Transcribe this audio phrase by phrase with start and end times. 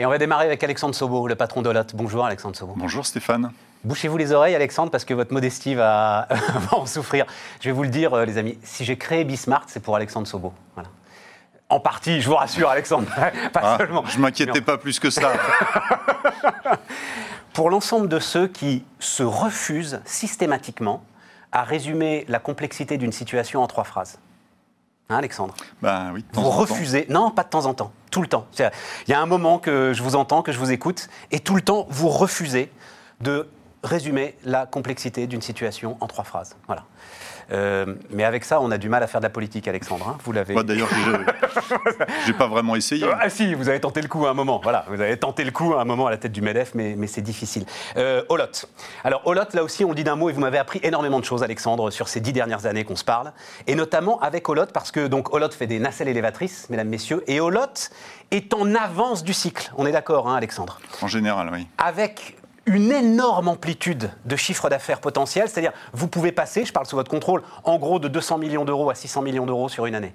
[0.00, 1.82] Et on va démarrer avec Alexandre Sobo, le patron d'Olot.
[1.92, 2.72] Bonjour Alexandre Sobo.
[2.74, 3.52] Bonjour Stéphane.
[3.84, 7.26] Bouchez-vous les oreilles, Alexandre, parce que votre modestie va, va en souffrir.
[7.60, 10.26] Je vais vous le dire, euh, les amis, si j'ai créé Bismart, c'est pour Alexandre
[10.26, 10.54] Sobo.
[10.72, 10.88] Voilà.
[11.68, 13.08] En partie, je vous rassure, Alexandre.
[13.52, 14.02] pas Ah, seulement.
[14.06, 15.32] je m'inquiétais pas plus que ça.
[17.52, 21.04] Pour l'ensemble de ceux qui se refusent systématiquement
[21.52, 24.18] à résumer la complexité d'une situation en trois phrases.
[25.10, 26.22] Hein, Alexandre ben oui.
[26.22, 26.56] de temps Vous en temps.
[26.58, 28.46] refusez, non, pas de temps en temps, tout le temps.
[28.58, 31.56] Il y a un moment que je vous entends, que je vous écoute, et tout
[31.56, 32.70] le temps, vous refusez
[33.20, 33.48] de
[33.82, 36.56] résumer la complexité d'une situation en trois phrases.
[36.66, 36.84] Voilà.
[37.52, 40.06] Euh, mais avec ça, on a du mal à faire de la politique, Alexandre.
[40.08, 40.18] hein.
[40.24, 40.54] Vous l'avez.
[40.54, 40.88] Moi d'ailleurs,
[42.26, 43.06] j'ai- pas vraiment essayé.
[43.20, 44.60] Ah si, vous avez tenté le coup à un moment.
[44.62, 46.94] Voilà, vous avez tenté le coup à un moment à la tête du MEDEF, mais,
[46.96, 47.64] mais c'est difficile.
[47.96, 48.44] Euh, Olot.
[49.04, 51.42] Alors Olot, là aussi, on dit d'un mot, et vous m'avez appris énormément de choses,
[51.42, 53.32] Alexandre, sur ces dix dernières années qu'on se parle,
[53.66, 57.40] et notamment avec Olot, parce que donc Olot fait des nacelles élévatrices, mesdames, messieurs, et
[57.40, 57.90] Olot
[58.30, 59.72] est en avance du cycle.
[59.76, 60.78] On est d'accord, hein, Alexandre?
[61.02, 61.66] En général, oui.
[61.78, 66.96] avec une énorme amplitude de chiffre d'affaires potentiel, c'est-à-dire vous pouvez passer, je parle sous
[66.96, 70.14] votre contrôle, en gros de 200 millions d'euros à 600 millions d'euros sur une année.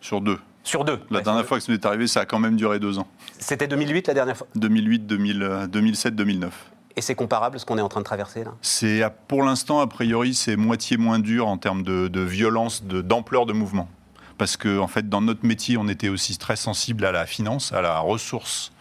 [0.00, 0.38] Sur deux.
[0.64, 1.00] Sur deux.
[1.10, 3.06] La Ouais, dernière fois que ça m'est arrivé, ça a quand même duré deux ans.
[3.38, 4.46] C'était 2008 la dernière fois?
[4.54, 6.70] 2008, 2000, euh, 2007, 2009.
[6.96, 8.50] Et c'est comparable ce qu'on est en train de traverser là?
[8.60, 13.00] C'est pour l'instant, a priori, c'est moitié moins dur en termes de, de violence, de-
[13.02, 13.88] d'ampleur de, mouvement.
[14.36, 17.72] Parce que, en fait, dans notre métier, on était aussi très sensible à la finance,
[17.72, 18.72] à la ressource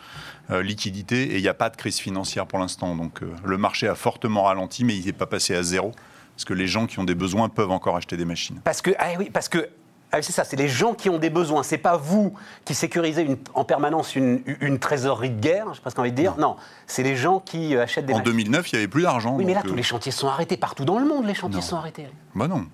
[0.50, 2.96] liquidité, et il n'y a pas de crise financière pour l'instant.
[2.96, 5.92] Donc, euh, le marché a fortement ralenti, mais il n'est pas passé à zéro.
[6.36, 8.60] Parce que les gens qui ont des besoins peuvent encore acheter des machines.
[8.64, 9.70] Parce que, ah oui, parce que
[10.12, 11.64] ah oui, c'est ça, c'est les gens qui ont des besoins.
[11.64, 16.00] C'est pas vous qui sécurisez une- en permanence une, une trésorerie de guerre, j'ai presque
[16.00, 16.38] envie de dire.
[16.38, 18.32] Non, c'est les gens qui euh, achètent des En machines.
[18.32, 19.36] 2009, il n'y avait plus d'argent.
[19.36, 20.56] Oui, mais là, tous euh, les chantiers sont arrêtés.
[20.56, 21.66] Partout dans le monde, les chantiers Non.
[21.66, 22.08] sont arrêtés.
[22.36, 22.68] Bah non.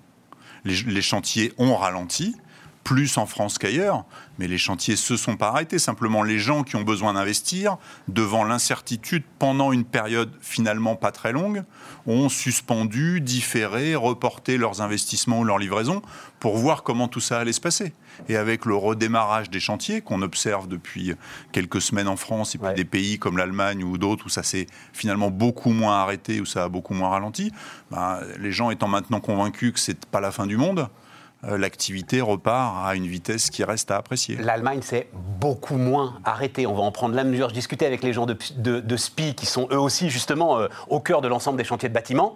[0.64, 2.36] Les, les chantiers ont ralenti,
[2.84, 4.04] plus en France qu'ailleurs,
[4.38, 5.78] mais les chantiers se sont pas arrêtés.
[5.78, 11.32] Simplement, les gens qui ont besoin d'investir, devant l'incertitude pendant une période finalement pas très
[11.32, 11.64] longue,
[12.06, 16.02] ont suspendu, différé, reporté leurs investissements ou leurs livraisons
[16.40, 17.94] pour voir comment tout ça allait se passer.
[18.28, 21.14] Et avec le redémarrage des chantiers qu'on observe depuis
[21.52, 22.74] quelques semaines en France et puis Ouais.
[22.74, 26.64] des pays comme l'Allemagne ou d'autres où ça s'est finalement beaucoup moins arrêté, où ça
[26.64, 27.50] a beaucoup moins ralenti,
[27.90, 30.88] ben, les gens étant maintenant convaincus que c'est pas la fin du monde,
[31.48, 34.36] l'activité repart à une vitesse qui reste à apprécier.
[34.36, 36.66] L'Allemagne s'est beaucoup moins arrêtée.
[36.66, 37.48] On va en prendre la mesure.
[37.48, 41.20] Je discutais avec les gens de SPI qui sont eux aussi justement euh, au cœur
[41.20, 42.34] de l'ensemble des chantiers de bâtiments.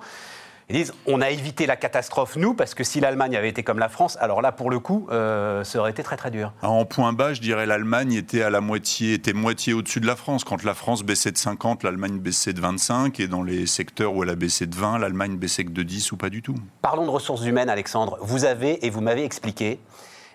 [0.71, 3.79] Ils disent on a évité la catastrophe, nous, parce que si l'Allemagne avait été comme
[3.79, 6.53] la France, alors là, pour le coup, euh, ça aurait été très très dur.
[6.61, 10.15] En point bas, je dirais l'Allemagne était à la moitié, était moitié au-dessus de la
[10.15, 10.45] France.
[10.45, 14.23] Quand la France baissait de 50, l'Allemagne baissait de 25, et dans les secteurs où
[14.23, 16.57] elle a baissé de 20, l'Allemagne baissait que de 10 ou pas du tout.
[16.83, 18.19] Parlons de ressources humaines, Alexandre.
[18.21, 19.81] Vous avez, et vous m'avez expliqué,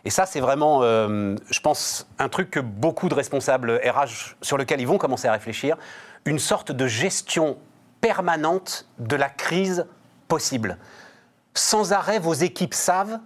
[0.04, 4.58] et ça c'est vraiment, euh, je pense, un truc que beaucoup de responsables RH, sur
[4.58, 5.78] lequel ils vont commencer à réfléchir,
[6.26, 7.58] une sorte de gestion
[8.02, 9.86] permanente de la crise
[10.34, 10.78] possible.
[11.54, 13.20] Sans arrêt, vos équipes savent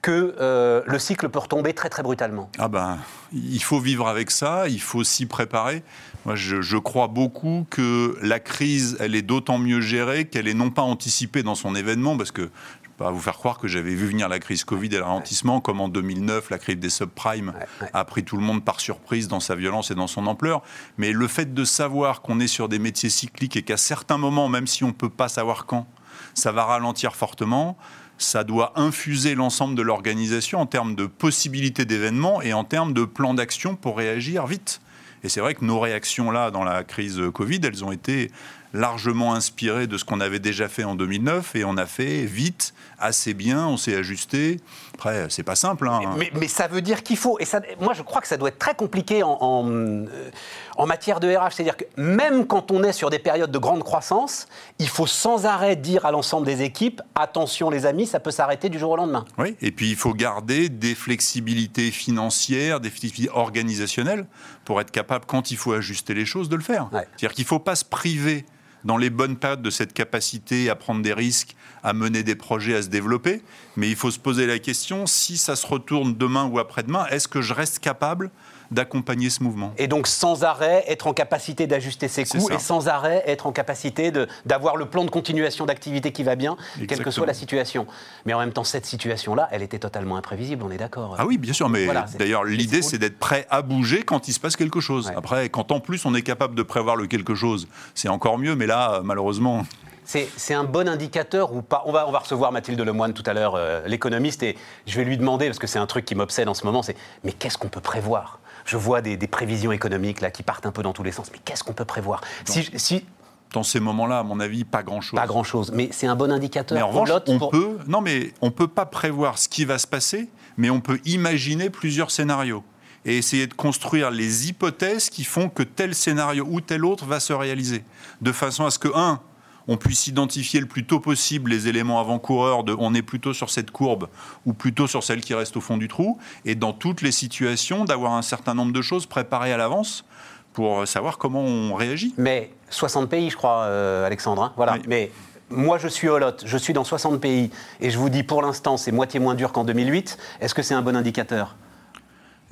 [0.00, 2.48] que euh, le cycle peut retomber très très brutalement.
[2.56, 2.98] Ah ben,
[3.32, 5.82] il faut vivre avec ça, il faut s'y préparer.
[6.24, 10.54] Moi, je, je crois beaucoup que la crise, elle est d'autant mieux gérée qu'elle est
[10.54, 13.58] non pas anticipée dans son événement, parce que je ne vais pas vous faire croire
[13.58, 16.78] que j'avais vu venir la crise Covid et le ralentissement, comme en 2009, la crise
[16.78, 17.88] des subprimes ouais.
[17.92, 20.62] a pris tout le monde par surprise dans sa violence et dans son ampleur.
[20.96, 24.48] Mais le fait de savoir qu'on est sur des métiers cycliques et qu'à certains moments,
[24.48, 25.88] même si on ne peut pas savoir quand,
[26.34, 27.76] ça va ralentir fortement,
[28.18, 33.04] ça doit infuser l'ensemble de l'organisation en termes de possibilités d'événements et en termes de
[33.04, 34.80] plans d'action pour réagir vite.
[35.22, 38.30] Et c'est vrai que nos réactions là, dans la crise Covid, elles ont été
[38.76, 42.74] largement inspirées de ce qu'on avait déjà fait en 2009 et on a fait vite,
[42.98, 44.60] assez bien, on s'est ajusté.
[44.94, 45.88] Après, c'est pas simple.
[45.88, 46.00] Hein.
[46.16, 48.48] Mais, mais ça veut dire qu'il faut, et ça, moi je crois que ça doit
[48.48, 50.30] être très compliqué en, en, euh,
[50.76, 53.82] en matière de RH, c'est-à-dire que même quand on est sur des périodes de grande
[53.82, 54.46] croissance,
[54.78, 58.68] il faut sans arrêt dire à l'ensemble des équipes, attention les amis, ça peut s'arrêter
[58.68, 59.24] du jour au lendemain.
[59.38, 64.26] Oui, et puis il faut garder des flexibilités financières, des flexibilités organisationnelles
[64.64, 66.88] pour être capable, quand il faut ajuster les choses, de le faire.
[66.92, 67.06] Ouais.
[67.16, 68.44] C'est-à-dire qu'il ne faut pas se priver
[68.86, 72.76] dans les bonnes périodes de cette capacité à prendre des risques, à mener des projets,
[72.76, 73.42] à se développer,
[73.76, 77.26] mais il faut se poser la question, si ça se retourne demain ou après-demain, est-ce
[77.26, 78.30] que je reste capable
[78.70, 82.88] d'accompagner ce mouvement Et donc sans arrêt être en capacité d'ajuster ses coûts et sans
[82.88, 84.12] arrêt être en capacité
[84.44, 86.56] d'avoir le plan de continuation d'activité qui va bien,
[86.88, 87.86] quelle que soit la situation.
[88.24, 91.16] Mais en même temps, cette situation-là, elle était totalement imprévisible, on est d'accord.
[91.18, 94.28] Ah oui, bien sûr, mais Voilà, d'ailleurs, l'idée, c'est- c'est d'être prêt à bouger quand
[94.28, 95.06] il se passe quelque chose.
[95.08, 95.14] Ouais.
[95.16, 98.54] Après, quand en plus on est capable de prévoir le quelque chose, c'est encore mieux,
[98.56, 99.64] mais là, malheureusement,
[100.04, 101.82] c'est un bon indicateur ou pas?
[101.86, 105.04] On va, on va recevoir Mathilde Lemoine tout à l'heure, euh, l'économiste, et je vais
[105.04, 107.58] lui demander, parce que c'est un truc qui m'obsède en ce moment, c'est mais qu'est-ce
[107.58, 108.38] qu'on peut prévoir?
[108.66, 111.38] Je vois des, prévisions économiques là qui partent un peu dans tous les sens, mais
[111.44, 113.04] qu'est-ce qu'on peut prévoir si, si,
[113.52, 115.18] dans ces moments-là, à mon avis, pas grand-chose.
[115.18, 116.76] Pas grand-chose, mais c'est un bon indicateur.
[116.76, 119.86] Mais en revanche, on peut, non, mais on peut pas prévoir ce qui va se
[119.86, 122.64] passer, mais on peut imaginer plusieurs scénarios
[123.04, 127.20] et essayer de construire les hypothèses qui font que tel scénario ou tel autre va
[127.20, 127.84] se réaliser,
[128.20, 129.20] de façon à ce que un,
[129.68, 133.50] on puisse identifier le plus tôt possible les éléments avant-coureurs de on est plutôt sur
[133.50, 134.08] cette courbe
[134.44, 137.84] ou plutôt sur celle qui reste au fond du trou, et dans toutes les situations
[137.84, 140.04] d'avoir un certain nombre de choses préparées à l'avance
[140.52, 142.14] pour savoir comment on réagit.
[142.16, 144.42] Mais 60 pays, je crois, euh, Alexandre.
[144.42, 144.78] Hein, voilà.
[144.88, 145.10] Mais
[145.50, 148.76] moi, je suis holote, je suis dans 60 pays, et je vous dis pour l'instant,
[148.76, 150.18] c'est moitié moins dur qu'en 2008.
[150.40, 151.56] Est-ce que c'est un bon indicateur?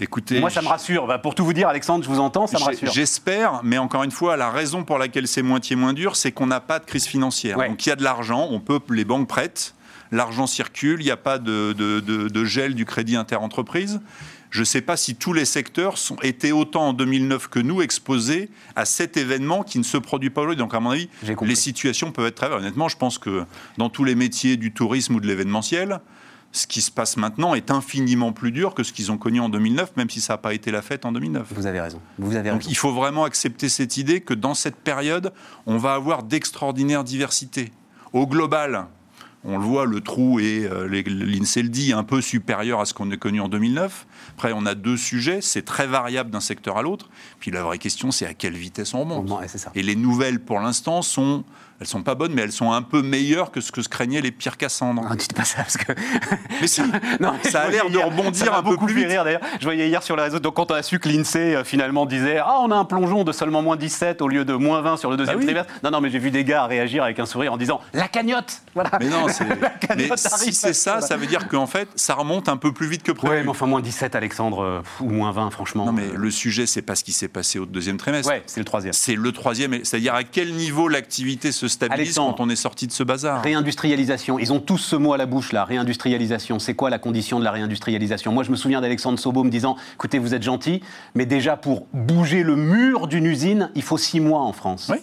[0.01, 1.07] Écoutez, moi ça me rassure.
[1.07, 2.91] Bah, pour tout vous dire, Alexandre, je vous entends, ça me rassure.
[2.93, 6.47] J'espère, mais encore une fois, la raison pour laquelle c'est moitié moins dur, c'est qu'on
[6.47, 7.57] n'a pas de crise financière.
[7.59, 9.75] Donc il y a de l'argent, on peut, les banques prêtent,
[10.11, 14.01] l'argent circule, il n'y a pas de, de, gel du crédit interentreprise.
[14.51, 17.83] Je ne sais pas si tous les secteurs sont, étaient autant en 2009 que nous
[17.83, 20.63] exposés à cet événement qui ne se produit pas aujourd'hui.
[20.63, 21.09] Donc, à mon avis,
[21.43, 23.45] les situations peuvent être très Honnêtement, je pense que
[23.79, 25.99] dans tous les métiers du tourisme ou de l'événementiel,
[26.55, 29.49] ce qui se passe maintenant est infiniment plus dur que ce qu'ils ont connu en
[29.49, 31.53] 2009, même si ça n'a pas été la fête en 2009.
[31.53, 32.01] Vous avez raison.
[32.19, 35.33] Vous avez Donc il faut vraiment accepter cette idée que dans cette période,
[35.67, 37.73] on va avoir d'extraordinaires diversités.
[38.13, 38.87] Au global,
[39.43, 42.95] on le voit, le trou est, euh, l'INSEE le dit, un peu supérieur à ce
[42.95, 44.07] qu'on a connu en 2009.
[44.31, 47.11] Après, on a deux sujets, c'est très variable d'un secteur à l'autre.
[47.41, 49.29] Puis la vraie question, c'est à quelle vitesse on remonte.
[49.75, 51.43] Et les nouvelles, pour l'instant, sont
[51.81, 54.21] elles sont pas bonnes, mais elles sont un peu meilleures que ce que se craignaient
[54.21, 55.03] les pires Cassandres.
[55.03, 55.93] Non, dites pas ça parce que.
[56.61, 56.83] Mais si,
[57.21, 59.09] non, ça a l'air de rebondir un peu plus vite.
[59.09, 61.65] Rire, je voyais hier sur les réseaux, donc quand on a su que l'INSEE euh,
[61.65, 64.81] finalement disait Ah, on a un plongeon de seulement moins 17 au lieu de moins
[64.81, 65.73] 20 sur le deuxième bah trimestre.
[65.83, 68.63] Non, non, mais j'ai vu des gars réagir avec un sourire en disant La cagnotte
[68.75, 68.91] Voilà.
[69.01, 69.45] Mais non, c'est.
[69.97, 73.03] mais si c'est ça, ça veut dire qu'en fait, ça remonte un peu plus vite
[73.03, 73.35] que prévu.
[73.35, 75.87] Oui, mais enfin, moins 17, Alexandre, euh, ou moins 20, franchement.
[75.87, 78.31] Non, mais le sujet, c'est pas ce qui s'est passé au deuxième trimestre.
[78.31, 78.93] Ouais, c'est le troisième.
[78.93, 82.93] C'est le troisième, c'est-à-dire à quel niveau l'activité se stabilise quand on est sorti de
[82.93, 83.43] ce bazar.
[83.43, 84.39] Réindustrialisation.
[84.39, 85.65] Ils ont tous ce mot à la bouche, là.
[85.65, 86.59] Réindustrialisation.
[86.59, 88.33] C'est quoi la condition de la réindustrialisation?
[88.33, 90.83] Moi, je me souviens d'Alexandre Sobo me disant écoutez, vous êtes gentil,
[91.15, 94.89] mais déjà pour bouger le mur d'une usine, il faut six mois en France.
[94.91, 94.99] Oui.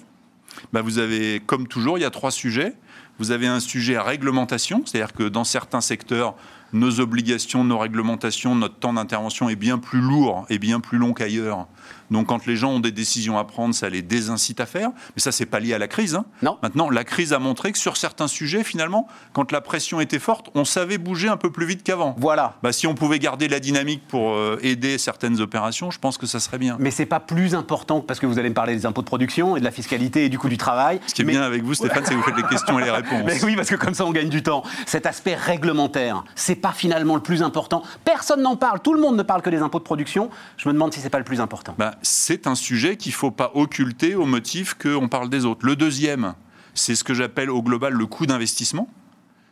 [0.74, 2.74] Bah, vous avez, comme toujours, il y a trois sujets.
[3.20, 6.36] Vous avez un sujet à réglementation, c'est-à-dire que dans certains secteurs,
[6.74, 11.14] nos obligations, nos réglementations, notre temps d'intervention est bien plus lourd et bien plus long
[11.14, 11.68] qu'ailleurs.
[12.10, 14.90] Donc quand les gens ont des décisions à prendre, ça les désincite à faire.
[15.16, 16.16] Mais ça, c'est pas lié à la crise.
[16.16, 16.26] Hein.
[16.42, 16.58] Non.
[16.62, 20.50] Maintenant, la crise a montré que sur certains sujets, finalement, quand la pression était forte,
[20.56, 22.16] on savait bouger un peu plus vite qu'avant.
[22.18, 22.56] Voilà.
[22.64, 26.26] Bah, si on pouvait garder la dynamique pour euh, aider certaines opérations, je pense que
[26.26, 26.78] ça serait bien.
[26.80, 29.56] Mais c'est pas plus important parce que vous allez me parler des impôts de production
[29.56, 31.00] et de la fiscalité et du coût du travail.
[31.08, 32.92] Ce qui est bien avec vous, Stéphane, c'est que vous faites les questions et les
[32.92, 33.24] réponses.
[33.26, 34.64] Mais oui, parce que comme ça, on gagne du temps.
[34.86, 37.84] Cet aspect réglementaire, c'est pas finalement le plus important.
[38.04, 38.80] Personne n'en parle.
[38.82, 40.30] Tout le monde ne parle que des impôts de production.
[40.58, 41.71] Je me demande si c'est pas le plus important.
[41.78, 45.66] Bah, c'est un sujet qu'il ne faut pas occulter au motif qu'on parle des autres.
[45.66, 46.36] Le deuxième,
[46.74, 48.88] c'est ce que j'appelle au global le coût d'investissement.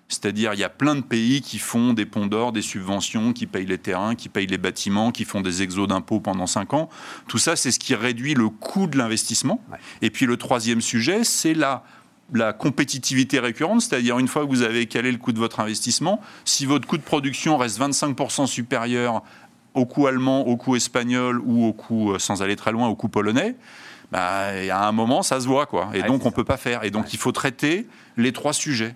[0.07, 3.45] C'est-à-dire, il y a plein de pays qui font des ponts d'or, des subventions, qui
[3.45, 6.89] payent les terrains, qui payent les bâtiments, qui font des exos d'impôts pendant 5 ans.
[7.27, 9.61] Tout ça, c'est ce qui réduit le coût de l'investissement.
[10.01, 11.83] Et puis le troisième sujet, c'est la,
[12.33, 16.21] la compétitivité récurrente, c'est-à-dire une fois que vous avez calé le coût de votre investissement,
[16.43, 19.23] si votre coût de production reste 25% supérieur
[19.73, 22.95] au coût allemand, au coût espagnol ou au coût, euh, sans aller très loin, au
[22.95, 23.55] coût polonais,
[24.11, 25.65] bah, a un moment, ça se voit.
[25.65, 25.89] Quoi.
[25.93, 26.83] Et donc, on ne peut pas faire.
[26.83, 28.95] Et donc, il faut traiter les trois sujets.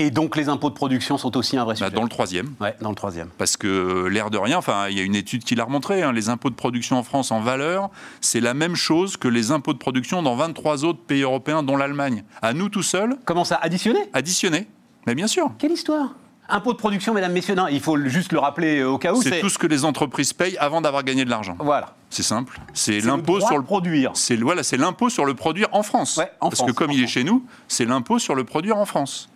[0.00, 1.90] Et donc les impôts de production sont aussi un vrai bah, sujet.
[1.90, 2.54] Dans le troisième.
[2.60, 3.30] Ouais, dans le troisième.
[3.36, 6.04] Parce que euh, l'air de rien, enfin, il y a une étude qui l'a remontré.
[6.04, 9.50] Hein, les impôts de production en France en valeur, c'est la même chose que les
[9.50, 12.22] impôts de production dans 23 autres pays européens, dont l'Allemagne.
[12.42, 13.16] À nous tout seuls.
[13.24, 14.68] Comment ça Additionner Additionner.
[15.08, 15.50] Mais bien sûr.
[15.58, 16.10] Quelle histoire?
[16.50, 19.22] Impôt de production, mesdames, messieurs, non, il faut juste le rappeler euh, au cas où.
[19.22, 21.56] C'est tout ce que les entreprises payent avant d'avoir gagné de l'argent.
[21.58, 21.94] Voilà.
[22.08, 22.58] C'est simple.
[22.72, 24.12] C'est l'impôt sur le produire.
[24.14, 26.16] C'est voilà, c'est l'impôt sur le produire en France.
[26.16, 28.86] Ouais, en Parce que comme il est chez nous, c'est l'impôt sur le produire en
[28.86, 29.28] France.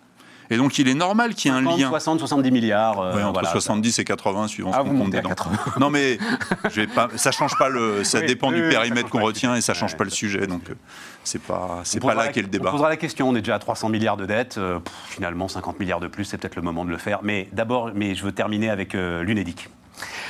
[0.49, 1.89] Et donc, il est normal qu'il y ait un lien.
[1.89, 2.99] 60, 70 milliards.
[2.99, 5.29] Euh, entre 70 et 80, suivant ah, ce qu'on compte dedans.
[5.79, 6.17] Non, mais
[6.69, 8.03] je vais pas, ça change pas le.
[8.03, 10.47] Ça dépend du périmètre qu'on retient et ça change pas le sujet.
[10.47, 10.75] Donc, euh,
[11.23, 12.69] c'est pas, c'est pas là qu'est le débat.
[12.69, 13.29] On posera la question.
[13.29, 14.57] On est déjà à 300 milliards de dettes.
[14.57, 17.19] Euh, finalement, 50 milliards de plus, c'est peut-être le moment de le faire.
[17.23, 19.69] Mais d'abord, mais je veux terminer avec l'UNEDIC.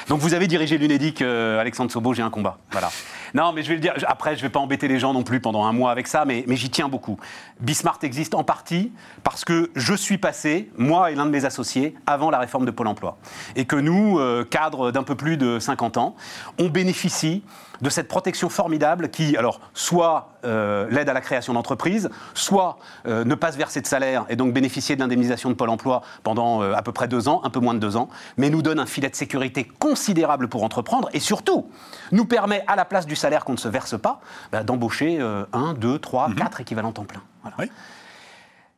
[0.10, 2.58] Donc vous avez dirigé l'UNEDIC, Alexandre Sobo, j'ai un combat.
[2.72, 2.89] Voilà.
[3.34, 3.93] Non, mais je vais le dire.
[4.08, 6.24] Après, je ne vais pas embêter les gens non plus pendant un mois avec ça,
[6.25, 7.17] mais, j'y tiens beaucoup.
[7.60, 8.91] Bismart existe en partie
[9.24, 12.72] parce que je suis passé, moi et l'un de mes associés, avant la réforme de
[12.72, 13.17] Pôle emploi.
[13.55, 16.15] Et que nous, euh, cadres d'un peu plus de 50 ans,
[16.60, 17.43] on bénéficie
[17.81, 22.77] de cette protection formidable qui, alors, soit euh, l'aide à la création d'entreprise, soit
[23.07, 26.01] euh, ne pas se verser de salaire et donc bénéficier de l'indemnisation de Pôle emploi
[26.23, 28.61] pendant euh, à peu près deux ans, un peu moins de deux ans, mais nous
[28.61, 31.69] donne un filet de sécurité considérable pour entreprendre et surtout
[32.11, 35.19] nous permet, à la place du salaire qu'on ne se verse pas, bah, d'embaucher
[35.53, 37.21] un, deux, trois, quatre équivalents temps plein.
[37.41, 37.57] Voilà.
[37.59, 37.71] Oui.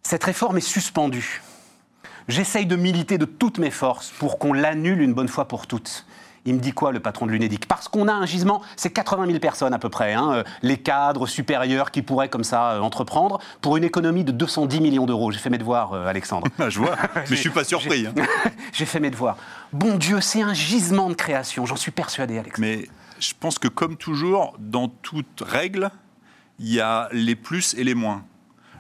[0.04, 1.42] Cette réforme est suspendue.
[2.28, 6.06] J'essaye de militer de toutes mes forces pour qu'on l'annule une bonne fois pour toutes.
[6.48, 9.26] Il me dit quoi, le patron de l'UNEDIC Parce qu'on a un gisement, c'est 80
[9.28, 12.80] 000 personnes à peu près, hein, euh, les cadres supérieurs qui pourraient comme ça euh,
[12.82, 15.32] entreprendre, pour une économie de 210 millions d'euros.
[15.32, 16.48] J'ai fait mes devoirs, euh, Alexandre.
[16.60, 18.06] Ah, je vois, mais je suis pas surpris.
[18.08, 18.14] hein.
[18.74, 19.38] J'ai fait mes devoirs.
[19.74, 22.68] Bon Dieu, c'est un gisement de création, j'en suis persuadé, Alexandre.
[22.68, 22.88] Mais
[23.20, 25.90] je pense que comme toujours, dans toute règle,
[26.60, 28.24] il y a les plus et les moins.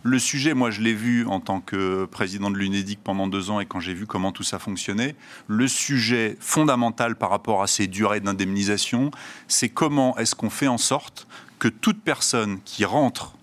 [0.08, 3.60] Le sujet, moi je l'ai vu en tant que président de l'UNEDIC pendant deux ans
[3.60, 5.16] et quand j'ai vu comment tout ça fonctionnait,
[5.48, 9.10] le sujet fondamental par rapport à ces durées d'indemnisation,
[9.48, 11.26] c'est comment est-ce qu'on fait en sorte
[11.58, 13.34] que toute personne qui rentre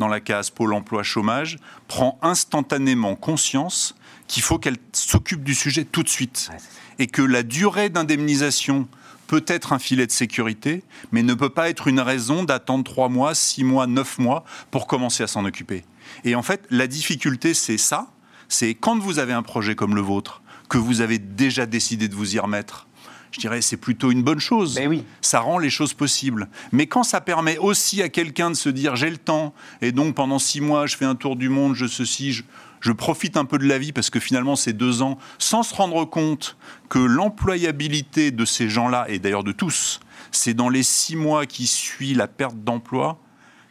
[0.00, 1.56] dans la case Pôle emploi chômage
[1.86, 3.94] prend instantanément conscience
[4.26, 6.50] qu'il faut qu'elle s'occupe du sujet tout de suite
[6.98, 8.88] et que la durée d'indemnisation
[9.28, 10.82] peut être un filet de sécurité,
[11.12, 14.88] mais ne peut pas être une raison d'attendre trois mois, six mois, neuf mois pour
[14.88, 15.84] commencer à s'en occuper.
[16.24, 18.08] Et en fait, la difficulté, c'est ça,
[18.48, 22.14] c'est quand vous avez un projet comme le vôtre, que vous avez déjà décidé de
[22.14, 22.86] vous y remettre.
[23.30, 24.74] Je dirais, c'est plutôt une bonne chose.
[24.74, 25.04] Ben oui.
[25.20, 26.48] Ça rend les choses possibles.
[26.72, 30.14] Mais quand ça permet aussi à quelqu'un de se dire j'ai le temps, et donc
[30.14, 32.42] pendant six mois, je fais un tour du monde, je ceci, je,
[32.80, 35.74] je profite un peu de la vie parce que finalement c'est deux ans, sans se
[35.74, 36.56] rendre compte
[36.88, 40.00] que l'employabilité de ces gens-là, et d'ailleurs de tous,
[40.30, 43.18] c'est dans les six mois qui suivent la perte d'emploi,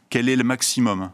[0.10, 1.10] quel est le maximum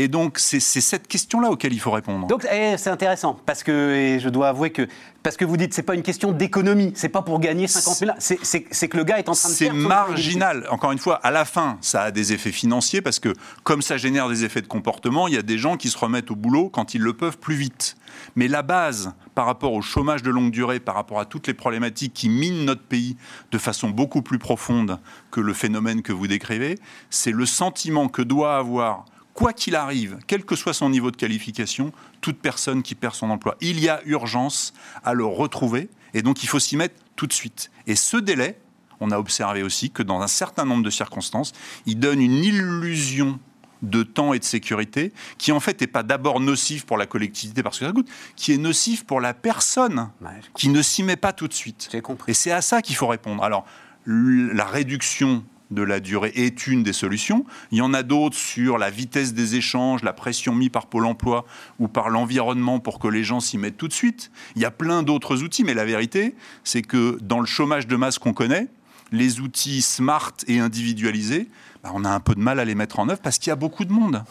[0.00, 2.26] Et donc c'est cette question-là auquel il faut répondre.
[2.26, 4.88] Donc eh, c'est intéressant parce que et je dois avouer que
[5.22, 8.10] parce que vous dites c'est pas une question d'économie, c'est pas pour gagner 50 000.
[8.18, 10.66] C'est que le gars est en train de C'est marginal.
[10.70, 13.98] Encore une fois, à la fin, ça a des effets financiers parce que comme ça
[13.98, 16.70] génère des effets de comportement, il y a des gens qui se remettent au boulot
[16.70, 17.94] quand ils le peuvent plus vite.
[18.36, 21.54] Mais la base, par rapport au chômage de longue durée, par rapport à toutes les
[21.54, 23.18] problématiques qui minent notre pays
[23.52, 24.98] de façon beaucoup plus profonde
[25.30, 26.78] que le phénomène que vous décrivez,
[27.10, 29.04] c'est le sentiment que doit avoir,
[29.40, 33.30] quoi qu'il arrive, quel que soit son niveau de qualification, toute personne qui perd son
[33.30, 33.56] emploi.
[33.62, 37.32] Il y a urgence à le retrouver et donc il faut s'y mettre tout de
[37.32, 37.70] suite.
[37.86, 38.60] Et ce délai,
[39.00, 41.54] on a observé aussi que dans un certain nombre de circonstances,
[41.86, 43.40] il donne une illusion
[43.80, 47.62] de temps et de sécurité qui en fait n'est pas d'abord nocif pour la collectivité
[47.62, 51.16] parce que ça coûte, qui est nocif pour la personne Ouais, qui ne s'y met
[51.16, 51.88] pas tout de suite.
[52.28, 53.42] Et c'est à ça qu'il faut répondre.
[53.42, 53.64] Alors,
[54.04, 57.44] la réduction de la durée est une des solutions.
[57.70, 61.06] Il y en a d'autres sur la vitesse des échanges, la pression mise par Pôle
[61.06, 61.44] emploi
[61.78, 64.30] ou par l'environnement pour que les gens s'y mettent tout de suite.
[64.56, 66.34] Il y a plein d'autres outils, mais la vérité,
[66.64, 68.68] c'est que dans le chômage de masse qu'on connaît,
[69.12, 71.48] les outils smart et individualisés,
[71.82, 73.52] bah, on a un peu de mal à les mettre en œuvre parce qu'il y
[73.52, 74.24] a beaucoup de monde.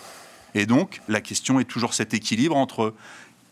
[0.56, 2.94] Et donc, la question est toujours cet équilibre entre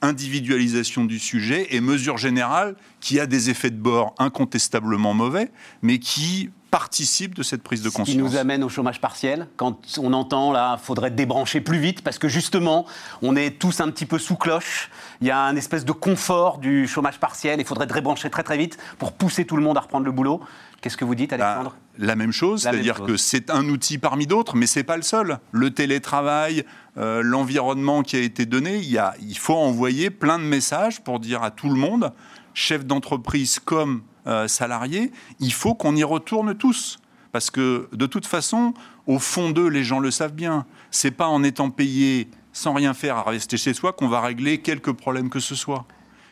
[0.01, 5.51] individualisation du sujet et mesure générale qui a des effets de bord incontestablement mauvais,
[5.81, 8.17] mais qui participe de cette prise de Ce qui conscience.
[8.17, 12.27] nous amène au chômage partiel, quand on entend là, faudrait débrancher plus vite, parce que
[12.27, 12.85] justement,
[13.21, 14.89] on est tous un petit peu sous cloche.
[15.21, 17.59] Il y a un espèce de confort du chômage partiel.
[17.59, 20.41] Il faudrait débrancher très très vite pour pousser tout le monde à reprendre le boulot.
[20.81, 24.27] Qu'est-ce que vous dites, Bah, Alexandre la même chose, c'est-à-dire que c'est un outil parmi
[24.27, 25.39] d'autres, mais c'est pas le seul.
[25.51, 26.63] Le télétravail,
[26.97, 31.01] euh, l'environnement qui a été donné, il, y a, il faut envoyer plein de messages
[31.01, 32.13] pour dire à tout le monde,
[32.53, 36.99] chef d'entreprise comme euh, salarié, il faut qu'on y retourne tous.
[37.31, 38.73] Parce que de toute façon,
[39.05, 40.65] au fond d'eux, les gens le savent bien.
[40.91, 44.59] C'est pas en étant payé sans rien faire à rester chez soi qu'on va régler
[44.59, 45.85] quelques problèmes que ce soit.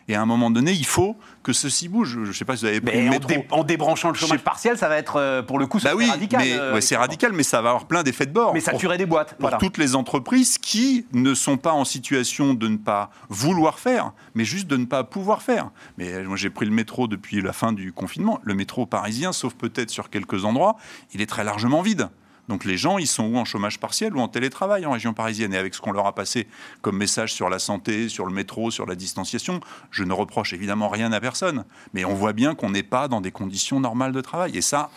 [0.08, 2.20] Et à un moment donné, il faut que ceci bouge.
[2.24, 3.28] Je ne sais pas si vous avez pris Mais le en, métro.
[3.28, 6.08] dé- en débranchant le chômage partiel, ça va être euh, pour le coup Bah oui,
[6.08, 6.42] radical.
[6.44, 8.54] mais euh, ouais, c'est radical, mais ça va avoir plein d'effets de bord.
[8.54, 9.32] Mais ça pour, tuerait des boîtes.
[9.32, 9.58] pour voilà.
[9.58, 14.46] toutes les entreprises qui ne sont pas en situation de ne pas vouloir faire, mais
[14.46, 15.72] juste de ne pas pouvoir faire.
[15.98, 18.40] Mais euh, moi, j'ai pris le métro depuis la fin du confinement.
[18.44, 20.76] Le métro parisien, sauf peut-être sur quelques endroits,
[21.16, 22.10] il est très largement vide.
[22.48, 25.54] Donc les gens, ils sont ou en chômage partiel ou en télétravail en région parisienne.
[25.54, 26.48] Et avec ce qu'on leur a passé
[26.82, 29.60] comme message sur la santé, sur le métro, sur la distanciation,
[29.92, 31.66] je ne reproche évidemment rien à personne.
[31.94, 34.58] Mais on voit bien qu'on n'est pas dans des conditions normales de travail.
[34.58, 34.90] Et ça,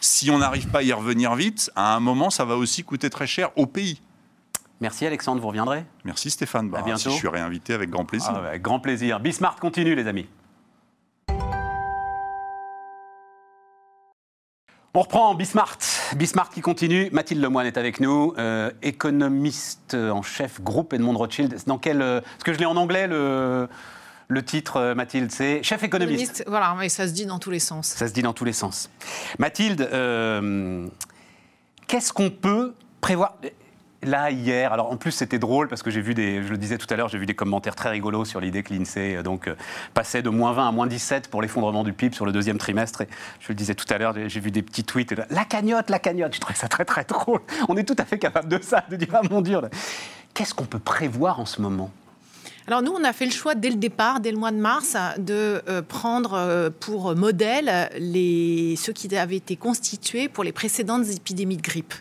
[0.00, 3.10] si on n'arrive pas à y revenir vite, à un moment, ça va aussi coûter
[3.10, 4.00] très cher au pays.
[4.80, 6.68] Merci Alexandre, vous reviendrez Merci Stéphane.
[6.68, 6.98] Bah, bientôt.
[6.98, 8.32] si je suis réinvité avec grand plaisir.
[8.34, 9.20] Ah grand plaisir.
[9.20, 10.26] Bismart continue les amis.
[14.94, 15.78] On reprend Bismart.
[16.16, 17.08] Bismart qui continue.
[17.12, 21.56] Mathilde Lemoine est avec nous, euh, économiste en chef groupe Edmond Rothschild.
[21.66, 23.68] Dans quel, euh, Est-ce que je l'ai en anglais le,
[24.28, 26.20] le titre, euh, Mathilde C'est chef économiste.
[26.22, 27.86] Économiste, Voilà, mais ça se dit dans tous les sens.
[27.88, 28.90] Ça se dit dans tous les sens.
[29.38, 30.86] Mathilde, euh,
[31.86, 33.36] qu'est-ce qu'on peut prévoir?
[34.02, 36.78] Là, hier, alors en plus c'était drôle parce que j'ai vu des, je le disais
[36.78, 39.48] tout à l'heure, j'ai vu des commentaires très rigolos sur l'idée que l'INSEE euh, donc,
[39.48, 39.54] euh,
[39.94, 43.02] passait de moins 20 à moins 17 pour l'effondrement du PIB sur le deuxième trimestre.
[43.02, 43.08] Et
[43.40, 46.34] je le disais tout à l'heure, j'ai vu des petits tweets, la cagnotte, la cagnotte,
[46.34, 47.40] je trouvais ça très très drôle.
[47.68, 49.60] On est tout à fait capable de ça, de dire, ah mon Dieu,
[50.34, 51.90] qu'est-ce qu'on peut prévoir en ce moment?
[52.66, 54.96] Alors nous, on a fait le choix dès le départ, dès le mois de mars,
[55.18, 61.56] de euh, prendre pour modèle les, ceux qui avaient été constitués pour les précédentes épidémies
[61.56, 61.94] de grippe.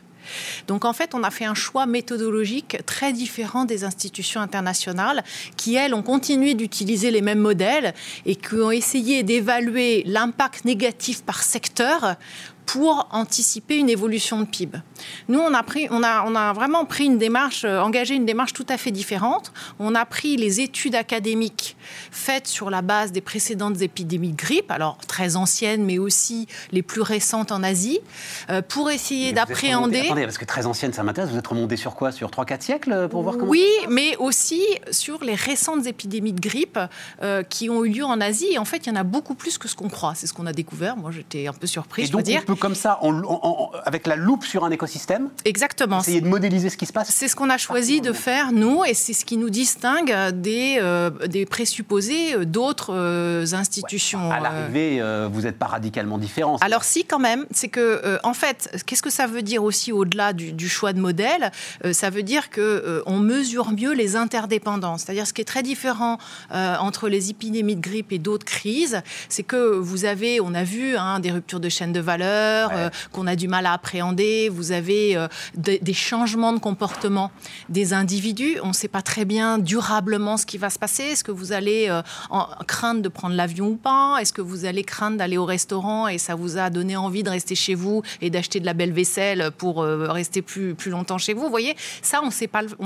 [0.68, 5.24] Donc en fait, on a fait un choix méthodologique très différent des institutions internationales
[5.58, 7.94] qui, elles, ont continué d'utiliser les mêmes modèles
[8.26, 12.16] et qui ont essayé d'évaluer l'impact négatif par secteur
[12.72, 14.78] pour anticiper une évolution de PIB.
[15.28, 18.25] Nous, on a, pris, on a, on a vraiment pris une démarche, euh, engagé une
[18.25, 19.51] démarche tout à fait différente.
[19.78, 21.75] On a pris les études académiques
[22.12, 26.82] faites sur la base des précédentes épidémies de grippe, alors très anciennes, mais aussi les
[26.82, 28.00] plus récentes en Asie,
[28.50, 30.04] euh, pour essayer d'appréhender.
[30.06, 31.30] Attendez, parce que très anciennes, ça m'intéresse.
[31.30, 32.13] Vous êtes remonté sur quoi?
[32.13, 36.40] Sur 3-4 siècles euh, pour voir comment Oui, mais aussi sur les récentes épidémies de
[36.40, 36.80] grippe
[37.50, 38.48] qui ont eu lieu en Asie.
[38.54, 40.13] Et en fait, il y en a beaucoup plus que ce qu'on croit.
[40.16, 40.96] C'est ce qu'on a découvert.
[40.96, 43.00] Moi, j'étais un peu surpris, je dois dire comme ça,
[43.86, 46.00] avec la loupe sur un écosystème Exactement.
[46.00, 48.86] Essayer de modéliser ce qui se passe C'est ce qu'on a choisi de faire, nous,
[48.86, 54.32] et c'est ce qui nous distingue des, euh, des présupposés d'autres euh, institutions.
[54.32, 56.58] à l'arrivée, euh, vous n'êtes pas radicalement différent.
[56.62, 57.46] Alors si, quand même.
[57.51, 61.51] C'est que, en fait, qu'est-ce que ça veut dire aussi au-delà du, choix de modèle?
[61.91, 65.01] Ça veut dire qu'on on mesure mieux les interdépendances.
[65.01, 66.20] C'est-à-dire ce qui est très différent
[66.51, 70.96] entre les épidémies de grippe et d'autres crises, c'est que vous avez, on a vu,
[70.96, 74.50] hein, des ruptures de chaîne de valeur, euh, qu'on a du mal à appréhender.
[74.50, 77.32] Vous avez euh, des changements de comportement
[77.70, 78.58] des individus.
[78.64, 81.04] On ne sait pas très bien durablement ce qui va se passer.
[81.04, 82.02] Est-ce que vous allez euh,
[82.68, 84.18] craindre de prendre l'avion ou pas?
[84.20, 87.30] Est-ce que vous allez craindre d'aller au restaurant et ça vous a donné envie de
[87.30, 91.34] rester chez vous et d'acheter de la belle vaisselle pour rester plus, plus longtemps chez
[91.34, 91.44] vous?
[91.44, 92.28] Vous voyez, ça, on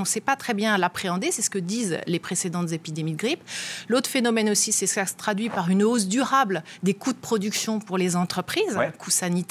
[0.00, 1.30] ne sait pas très bien l'appréhender.
[1.30, 3.42] C'est ce que disent les précédentes épidémies de grippe.
[3.88, 7.18] L'autre phénomène aussi, c'est que ça se traduit par une hausse durable des coûts de
[7.18, 9.45] production pour les entreprises, coûts sanitaires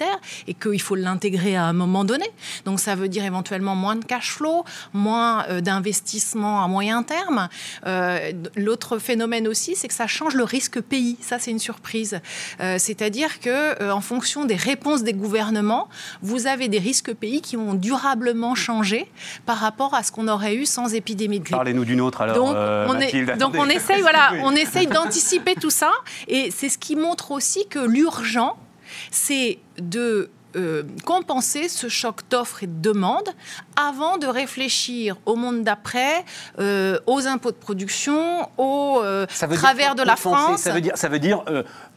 [0.48, 2.26] et qu'il faut l'intégrer à un moment donné.
[2.66, 7.50] Donc ça veut dire éventuellement moins de cash flow, moins euh, d'investissement à moyen terme.
[7.86, 11.18] Euh, l'autre phénomène aussi, c'est que ça change le risque pays.
[11.22, 12.20] Ça, c'est une surprise.
[12.60, 15.90] Euh, c'est-à-dire que en fonction des réponses des gouvernements,
[16.22, 19.12] vous avez des risques pays qui ont durablement changé
[19.46, 21.56] par rapport à ce qu'on aurait eu sans épidémie de grippe.
[21.56, 22.36] Parlez-nous d'une autre alors.
[22.36, 25.92] Donc, on, donc on essaye, voilà, on essaye d'anticiper tout ça,
[26.28, 28.58] et c'est ce qui montre aussi que l'urgent
[29.12, 33.28] c'est de euh, compenser ce choc d'offres et de demande
[33.76, 36.24] avant de réfléchir au monde d'après,
[36.60, 40.62] euh, aux impôts de production, au euh, travers de la France.
[40.62, 41.44] Ça veut dire, ça veut dire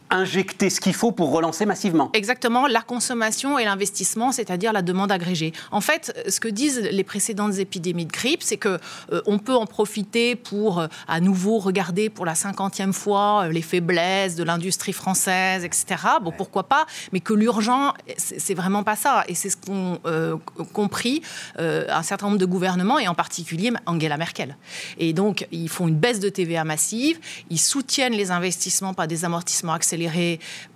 [0.09, 2.09] injecter ce qu'il faut pour relancer massivement.
[2.13, 5.53] Exactement, la consommation et l'investissement, c'est-à-dire la demande agrégée.
[5.71, 8.79] En fait, ce que disent les précédentes épidémies de grippe, c'est que
[9.11, 13.51] euh, on peut en profiter pour euh, à nouveau regarder pour la cinquantième fois euh,
[13.51, 15.85] les faiblesses de l'industrie française, etc.
[16.21, 19.23] Bon, pourquoi pas, mais que l'urgent, c'est vraiment pas ça.
[19.27, 19.99] Et c'est ce qu'ont
[20.73, 21.21] compris
[21.57, 24.57] un certain nombre de gouvernements, et en particulier Angela Merkel.
[24.97, 27.19] Et donc, ils font une baisse de TVA massive,
[27.49, 29.98] ils soutiennent les investissements par des amortissements accélérés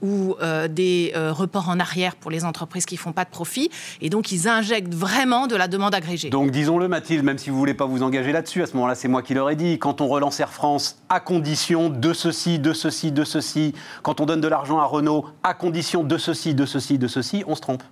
[0.02, 3.30] ou euh, des euh, reports en arrière pour les entreprises qui ne font pas de
[3.30, 3.70] profit.
[4.02, 6.30] Et donc, ils injectent vraiment de la demande agrégée.
[6.30, 8.96] Donc, disons-le, Mathilde, même si vous ne voulez pas vous engager là-dessus, à ce moment-là,
[8.96, 9.80] c'est moi qui l'aurais dit.
[9.80, 14.26] Quand on relance Air France, à condition de ceci, de ceci, de ceci, quand on
[14.26, 17.62] donne de l'argent à Renault, à condition de ceci, de ceci, de ceci, on se
[17.62, 17.84] trompe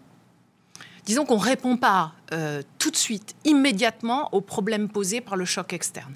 [1.05, 5.45] disons qu'on ne répond pas euh, tout de suite, immédiatement, aux problèmes posés par le
[5.45, 6.15] choc externe.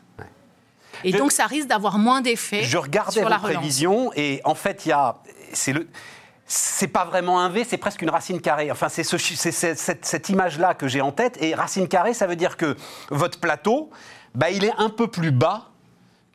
[1.03, 2.63] Et donc, ça risque d'avoir moins d'effet.
[2.63, 5.17] Je regardais sur la prévision et en fait, il y a.
[5.53, 5.87] C'est le
[6.47, 8.71] c'est pas vraiment un V, c'est presque une racine carrée.
[8.71, 11.41] Enfin, c'est ce, cette, cette image-là que j'ai en tête.
[11.41, 12.75] Et racine carrée, ça veut dire que
[13.09, 13.89] votre plateau,
[14.35, 15.71] bah, il est un peu plus bas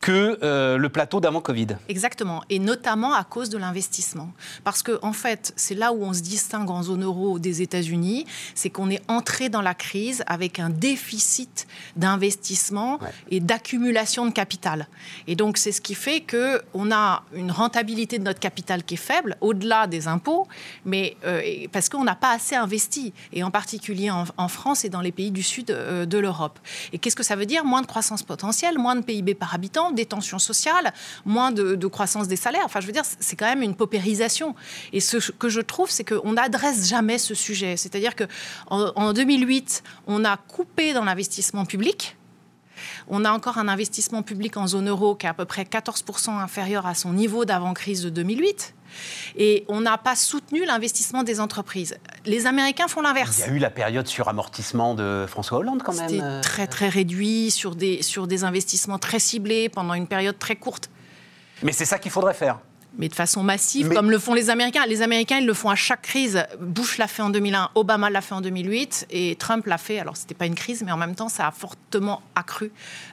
[0.01, 1.67] que euh, le plateau d'avant Covid.
[1.87, 4.31] Exactement, et notamment à cause de l'investissement.
[4.63, 8.25] Parce que en fait, c'est là où on se distingue en zone euro des États-Unis,
[8.55, 14.87] c'est qu'on est entré dans la crise avec un déficit d'investissement et d'accumulation de capital.
[15.27, 18.95] Et donc c'est ce qui fait que on a une rentabilité de notre capital qui
[18.95, 20.47] est faible, au-delà des impôts,
[20.83, 25.01] mais euh, parce qu'on n'a pas assez investi, et en particulier en, France et dans
[25.01, 26.59] les pays du sud euh, de l'Europe.
[26.91, 27.63] Et qu'est-ce que ça veut dire?
[27.63, 30.93] Moins de croissance potentielle, moins de PIB par habitant des tensions sociales,
[31.25, 32.63] moins de, croissance des salaires.
[32.65, 34.55] Enfin, je veux dire, c'est quand même une paupérisation.
[34.93, 37.77] Et ce que je trouve, c'est qu'on n'adresse jamais ce sujet.
[37.77, 42.15] C'est-à-dire qu'en en 2008, on a coupé dans l'investissement public
[43.07, 46.29] on a encore un investissement public en zone euro qui est à peu près 14%
[46.31, 48.75] inférieur à son niveau d'avant-crise de 2008.
[49.37, 51.97] Et on n'a pas soutenu l'investissement des entreprises.
[52.25, 53.39] Les Américains font l'inverse.
[53.39, 56.09] Il y a eu la période sur amortissement de François Hollande quand même.
[56.09, 60.55] C'était très très réduit sur des, sur des investissements très ciblés pendant une période très
[60.55, 60.89] courte.
[61.63, 62.59] Mais c'est ça qu'il faudrait faire.
[62.97, 64.85] Mais de façon massive, Mais- comme le font les Américains.
[64.85, 66.43] Les Américains, ils le font à chaque crise.
[66.59, 69.97] Bush l'a fait en 2001, Obama l'a fait en 2008, et Trump l'a fait.
[69.99, 72.71] Alors, c'était pas une crise, mais en même temps, ça a fortement accru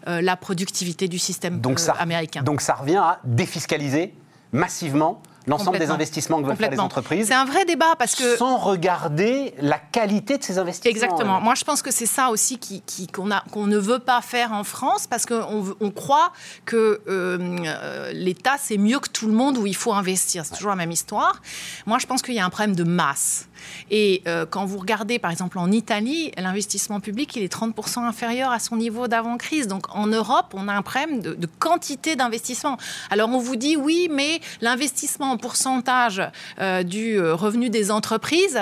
[0.08, 2.42] euh, la productivité du système Donc euh, ça, américain.
[2.42, 4.14] donc ça revient à défiscaliser
[4.52, 8.36] massivement l'ensemble des investissements que veulent faire les entreprises C'est un vrai débat parce que.
[8.36, 10.90] sans regarder la qualité de ces investissements.
[10.90, 11.40] Exactement.
[11.40, 14.52] Moi, je pense que c'est ça aussi qui- qui- qu'on qu'on ne veut pas faire
[14.52, 16.32] en France parce qu'on on croit
[16.64, 20.44] que euh, l'État, c'est mieux que tout le monde où il faut investir.
[20.44, 21.40] C'est toujours la même histoire.
[21.86, 23.47] Moi, je pense qu'il y a un problème de masse.
[23.90, 28.50] Et euh, quand vous regardez, par exemple, en Italie, l'investissement public, il est 30% inférieur
[28.50, 29.66] à son niveau d'avant-crise.
[29.66, 32.76] Donc, en Europe, on a un problème de, quantité d'investissement.
[33.10, 36.22] Alors, on vous dit, oui, mais l'investissement en pourcentage
[36.60, 38.60] euh, du euh, revenu des entreprises,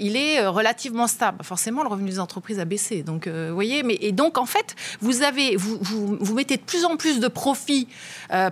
[0.00, 1.38] il est relativement stable.
[1.42, 3.02] Forcément, le revenu des entreprises a baissé.
[3.02, 7.28] Donc, vous voyez, mais, et donc, en fait, vous, mettez de plus en plus de
[7.28, 7.88] profits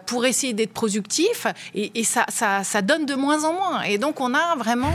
[0.06, 3.82] pour essayer d'être productif, et, ça, ça donne de moins en moins.
[3.82, 4.92] Et donc, on a vraiment...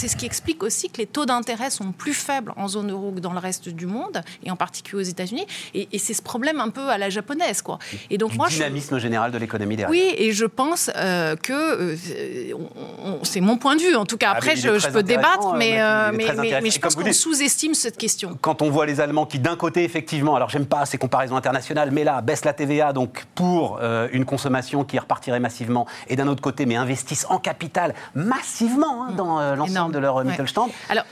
[0.00, 3.12] c'est ce qui explique aussi que les taux d'intérêt sont plus faibles en zone euro
[3.12, 5.46] que dans le reste du monde, et en particulier aux États-Unis.
[5.74, 7.78] Et, et c'est ce problème un peu à la japonaise, quoi.
[8.08, 9.90] Et donc, Du moi, je- dynamisme général de l'économie derrière.
[9.90, 11.96] oui, et je pense euh, que euh,
[13.24, 13.94] c'est mon point de vue.
[13.94, 17.74] En tout cas, Ah, après, je, peux débattre, mais, euh, mais, je pense qu'on sous-estime
[17.74, 18.38] cette question.
[18.40, 21.90] Quand on voit les Allemands qui, d'un côté, effectivement, alors j'aime pas ces comparaisons internationales,
[21.92, 26.28] mais là, baissent la TVA donc pour euh, une consommation qui repartirait massivement, et d'un
[26.28, 30.30] autre côté, mais investissent en capital massivement hein, dans euh, l'ensemble De leur euh, Ouais.
[30.30, 30.70] Mittelstand.
[30.88, 31.04] Alors.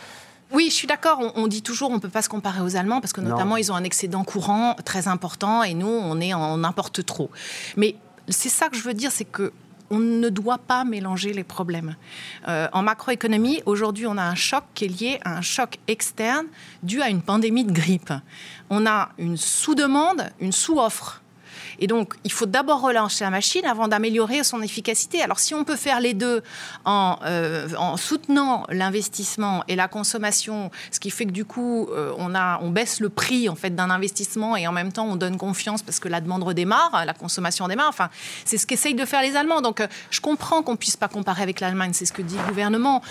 [0.51, 1.19] Oui, je suis d'accord.
[1.21, 3.31] On, on dit toujours on ne peut pas se comparer aux Allemands parce que Non.
[3.31, 7.31] notamment ils ont un excédent courant très important et nous on est en importe trop.
[7.77, 7.97] Mais
[8.29, 9.53] c'est ça que je veux dire, c'est que
[9.91, 11.97] on ne doit pas mélanger les problèmes.
[12.47, 16.47] Euh, en macroéconomie, aujourd'hui, on a un choc qui est lié à un choc externe
[16.83, 18.13] dû à une pandémie de grippe.
[18.71, 21.23] On a une sous-demande, une sous-offre.
[21.79, 25.23] Et donc, il faut d'abord relancer la machine avant d'améliorer son efficacité.
[25.23, 26.43] Alors, si on peut faire les deux
[26.85, 32.13] en, euh, en soutenant l'investissement et la consommation, ce qui fait que du coup, euh,
[32.19, 35.83] on, baisse le prix en fait d'un investissement et en même temps, on donne confiance
[35.83, 37.89] parce que la demande redémarre, la consommation démarre.
[37.89, 38.11] Enfin,
[38.45, 39.63] c'est ce qu'essayent de faire les Allemands.
[39.63, 41.93] Donc, euh, je comprends qu'on puisse pas comparer avec l'Allemagne.
[41.95, 43.03] C'est ce que dit le gouvernement.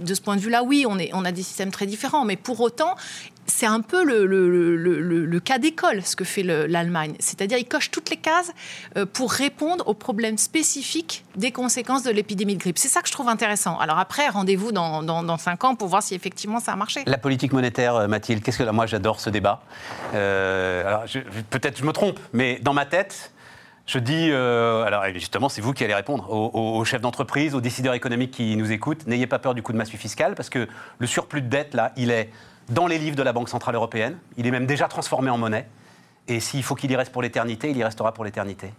[0.00, 2.24] De ce point de vue-là, oui, on a des systèmes très différents.
[2.24, 2.94] Mais pour autant,
[3.46, 7.14] c'est un peu le, cas d'école, ce que fait le- l'Allemagne.
[7.18, 8.52] C'est-à-dire, il coche toutes les cases
[8.96, 12.78] euh, pour répondre aux problèmes spécifiques des conséquences de l'épidémie de grippe.
[12.78, 13.78] C'est ça que je trouve intéressant.
[13.78, 17.02] Alors après, rendez-vous dans, dans, cinq ans pour voir si effectivement ça a marché.
[17.06, 19.62] La politique monétaire, euh, Mathilde, qu'est-ce que moi j'adore ce débat.
[20.14, 20.98] Euh,
[21.50, 23.32] peut-être je me trompe, mais dans ma tête,
[23.86, 27.94] je dis, alors justement, c'est vous qui allez répondre aux- aux chefs d'entreprise, aux décideurs
[27.94, 29.06] économiques qui nous écoutent.
[29.08, 31.92] N'ayez pas peur du coup de massue fiscale, parce que le surplus de dette là,
[31.96, 32.30] il est
[32.72, 34.18] dans les livres de la Banque centrale européenne.
[34.36, 35.68] Il est même déjà transformé en monnaie.
[36.28, 38.72] Et s'il faut qu'il y reste pour l'éternité, il y restera pour l'éternité.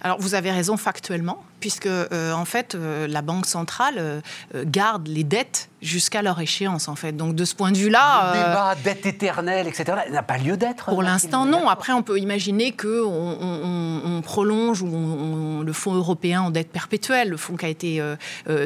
[0.00, 4.20] Alors vous avez raison factuellement, puisque euh, en fait euh, la Banque centrale euh,
[4.64, 7.12] garde les dettes jusqu'à leur échéance en fait.
[7.12, 10.86] Donc de ce point de vue-là, Le débat, dette éternelle, etc., n'a pas lieu d'être.
[10.86, 11.68] Pour l'instant, non.
[11.68, 16.50] Après, on peut imaginer qu'on on, on- on prolonge ou on- le fonds européen en
[16.50, 18.02] dette perpétuelle, le fonds qui a été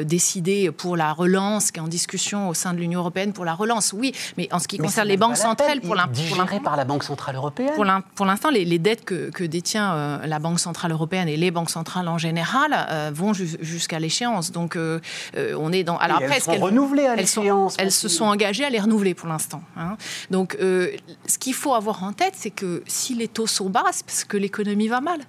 [0.01, 3.53] décidé pour la relance, qui est en discussion au sein de l'Union européenne pour la
[3.53, 4.13] relance, oui.
[4.37, 6.43] Mais en ce qui Mais concerne les banques centrales, pour l'in- Il est pour l'in-
[6.45, 7.71] digéré par la Banque centrale européenne.
[7.75, 11.37] pour l'in- pour l'instant, les, les dettes que, que détient la Banque centrale européenne et
[11.37, 14.51] les banques centrales en général euh, vont jus- jusqu'à l'échéance.
[14.51, 14.99] Donc, euh,
[15.37, 15.97] euh, on est dans.
[15.97, 18.79] Alors Et elles qu'elles- renouvelées à elles sont- l'échéance, Elles se sont engagées à les
[18.79, 19.61] renouveler pour l'instant.
[19.77, 19.97] hein.
[20.31, 20.91] Donc, euh,
[21.27, 24.23] ce qu'il faut avoir en tête, c'est que si les taux sont bas, c'est parce
[24.23, 25.19] que l'économie va mal.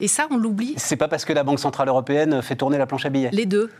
[0.00, 0.74] Et ça, on l'oublie.
[0.78, 3.30] C'est pas parce que la Banque Centrale Européenne fait tourner la planche à billets.
[3.32, 3.70] Les deux.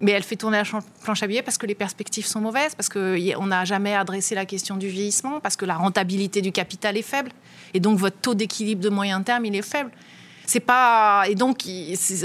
[0.00, 0.64] Mais elle fait tourner la
[1.04, 4.46] planche à billets parce que les perspectives sont mauvaises, parce qu'on n'a jamais adressé la
[4.46, 7.30] question du vieillissement, parce que la rentabilité du capital est faible.
[7.72, 9.92] Et donc, votre taux d'équilibre de moyen terme, il est faible.
[10.46, 11.64] C'est pas et donc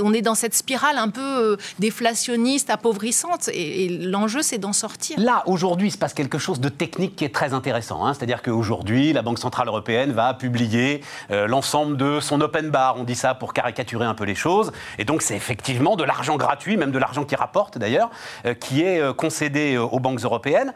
[0.03, 5.19] on est dans cette spirale un peu euh, déflationniste, appauvrissante, et, l'enjeu c'est d'en sortir.
[5.19, 8.05] Là, aujourd'hui, il se passe quelque chose de technique qui est très intéressant.
[8.05, 8.13] hein.
[8.13, 11.01] C'est-à-dire qu'aujourd'hui, la Banque Centrale Européenne va publier
[11.31, 12.95] euh, l'ensemble de son open bar.
[12.97, 14.71] On dit ça pour caricaturer un peu les choses.
[14.97, 18.09] Et donc, c'est effectivement de l'argent gratuit, même de l'argent qui rapporte d'ailleurs,
[18.45, 20.73] euh, qui est concédé aux banques européennes,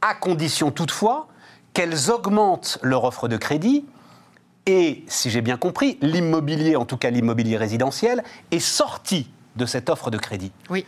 [0.00, 1.28] à condition toutefois
[1.74, 3.84] qu'elles augmentent leur offre de crédit.
[4.68, 9.88] Et, si j'ai bien compris, l'immobilier, en tout cas l'immobilier résidentiel, est sorti de cette
[9.88, 10.52] offre de crédit.
[10.68, 10.84] Oui.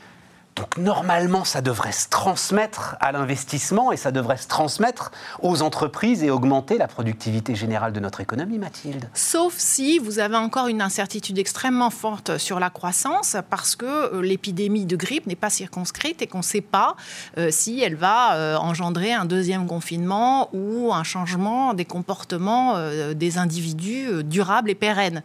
[0.60, 6.22] Donc normalement, ça devrait se transmettre à l'investissement et ça devrait se transmettre aux entreprises
[6.22, 9.08] et augmenter la productivité générale de notre économie, Mathilde.
[9.14, 14.20] Sauf si vous avez encore une incertitude extrêmement forte sur la croissance parce que euh,
[14.20, 16.94] l'épidémie de grippe n'est pas circonscrite et qu'on ne sait pas
[17.38, 22.74] euh, si elle va euh, engendrer un deuxième confinement ou un changement des comportements
[23.14, 25.22] des individus durables et pérennes.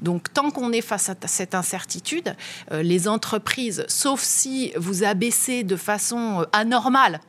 [0.00, 2.36] Donc tant qu'on est face à cette incertitude,
[2.70, 7.20] les entreprises, sauf si vous abaissez de façon euh, anormale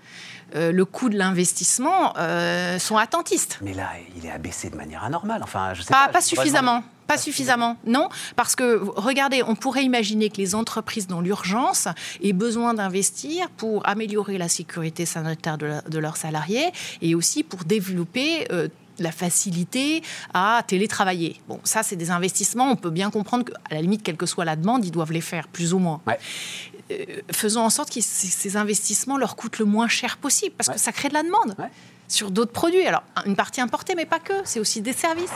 [0.56, 3.58] euh, le coût de l'investissement, euh, sont attentistes.
[3.62, 5.42] Mais là, il est abaissé de manière anormale.
[5.44, 6.84] Enfin, je sais pas, pas, suffisamment.
[7.08, 11.88] Pas suffisamment, non, parce que regardez, on pourrait imaginer que les entreprises dans l'urgence
[12.24, 16.72] aient besoin d'investir pour améliorer la sécurité sanitaire de, leurs salariés
[17.04, 18.48] et aussi pour développer
[19.00, 20.02] la facilité
[20.34, 21.40] à télétravailler.
[21.48, 22.70] Bon, ça, c'est des investissements.
[22.72, 25.22] On peut bien comprendre qu'à la limite, quelle que soit la demande, ils doivent les
[25.22, 26.02] faire, plus ou moins.
[27.32, 30.92] Faisons en sorte que ces investissements leur coûtent le moins cher possible, parce que ça
[30.92, 31.56] crée de la demande
[32.08, 32.86] sur d'autres produits.
[32.86, 34.34] Alors, une partie importée, mais pas que.
[34.44, 35.32] C'est aussi des services.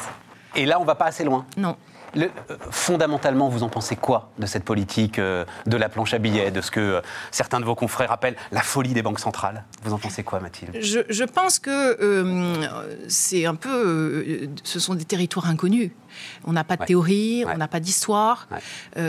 [0.56, 1.46] Et là, on va pas assez loin.
[1.58, 1.76] Non.
[2.18, 2.28] Euh,
[2.72, 6.62] fondamentalement, vous en pensez quoi de cette politique euh, de la planche à billets, de
[6.62, 9.66] ce que euh, certains de vos confrères appellent la folie des banques centrales?
[9.84, 10.78] Vous en pensez quoi, Mathilde?
[10.82, 14.50] Je, pense que c'est un peu.
[14.64, 15.92] ce sont des territoires inconnus.
[16.46, 18.48] On n'a pas de théorie, on n'a pas d'histoire.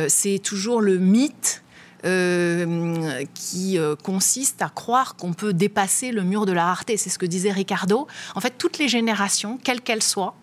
[0.09, 1.63] c'est toujours le mythe
[2.05, 6.97] euh, qui euh, consiste à croire qu'on peut dépasser le mur de la rareté.
[6.97, 8.07] C'est ce que disait Ricardo.
[8.35, 10.35] En fait, toutes les générations, quelles qu'elles soient,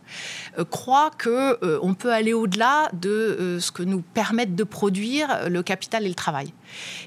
[0.59, 5.63] euh, croient qu'on on peut aller au-delà de ce que nous permettent de produire le
[5.63, 6.53] capital et le travail.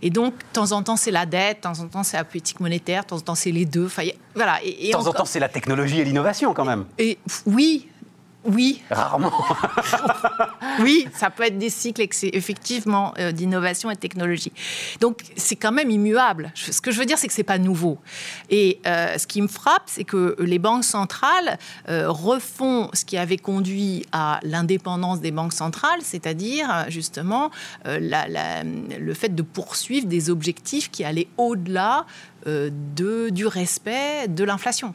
[0.03, 2.25] Et donc, de temps en temps, c'est la dette, de temps en temps, c'est la
[2.25, 3.87] politique monétaire, de temps en temps, c'est les deux.
[3.87, 4.03] Enfin,
[4.35, 4.59] voilà.
[4.65, 6.87] Et, de temps en temps, c'est la technologie et l'innovation, quand même.
[6.99, 7.89] Et oui,
[8.45, 8.83] oui.
[8.91, 9.33] Rarement.
[10.81, 14.53] oui, ça peut être des cycles effectivement euh, d'innovation et de technologie.
[15.01, 16.51] Donc c'est quand même immuable.
[16.55, 17.99] Ce que je veux dire, c'est que c'est pas nouveau.
[18.49, 23.19] Et euh, ce qui me frappe, c'est que les banques centrales euh, refont ce qui
[23.19, 27.51] avait conduit à l'indépendance des banques centrales, c'est-à-dire justement
[27.85, 32.07] le fait de poursuivre des objectifs qui allaient au-delà
[32.47, 34.95] de, du respect de l'inflation.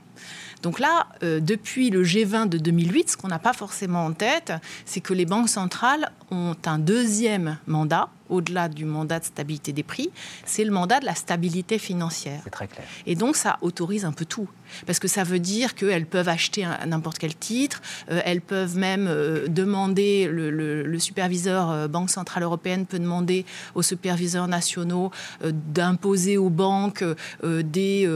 [0.66, 4.52] Donc là, euh, depuis le G20 de 2008, ce qu'on n'a pas forcément en tête,
[4.86, 9.84] c'est que les banques centrales ont un deuxième mandat au-delà du mandat de stabilité des
[9.84, 10.10] prix,
[10.46, 12.42] c'est le mandat de la stabilité financière.
[12.44, 12.86] C'est très clair.
[13.06, 14.48] Et donc ça autorise un peu tout.
[14.86, 19.08] Parce que ça veut dire qu'elles peuvent acheter n'importe quel titre, euh, elles peuvent même
[19.08, 25.12] euh, demander, le, superviseur euh, Banque Centrale Européenne peut demander aux superviseurs nationaux
[25.44, 27.04] d'imposer aux banques
[27.44, 28.10] des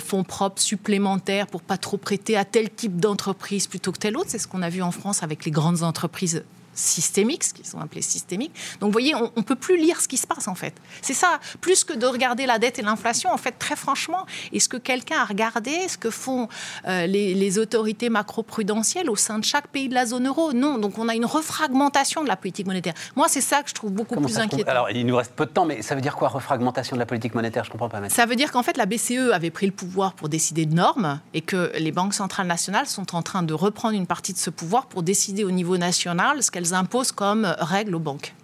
[0.00, 4.28] fonds propres supplémentaires pour pas trop prêter à tel type d'entreprise plutôt que tel autre.
[4.28, 6.42] C'est ce qu'on a vu en France avec les grandes entreprises
[6.78, 8.54] systémiques, ce qui sont appelés systémiques.
[8.80, 10.74] Donc vous voyez, on ne peut plus lire ce qui se passe en fait.
[11.02, 14.68] C'est ça, plus que de regarder la dette et l'inflation, en fait, très franchement, est-ce
[14.68, 16.48] que quelqu'un a regardé ce que font
[16.86, 20.52] euh, les, autorités macro-prudentielles au sein de chaque pays de la zone euro?
[20.52, 22.94] Non, donc on a une refragmentation de la politique monétaire.
[23.16, 24.70] Moi, c'est ça que je trouve beaucoup plus inquiétant.
[24.70, 27.06] Alors, il nous reste peu de temps, mais ça veut dire quoi, refragmentation de la
[27.06, 27.64] politique monétaire?
[27.64, 28.08] Je comprends pas.
[28.10, 31.20] Ça veut dire qu'en fait, la BCE avait pris le pouvoir pour décider de normes
[31.34, 34.50] et que les banques centrales nationales sont en train de reprendre une partie de ce
[34.50, 38.34] pouvoir pour décider au niveau national ce qu'elles imposent comme règle aux banques.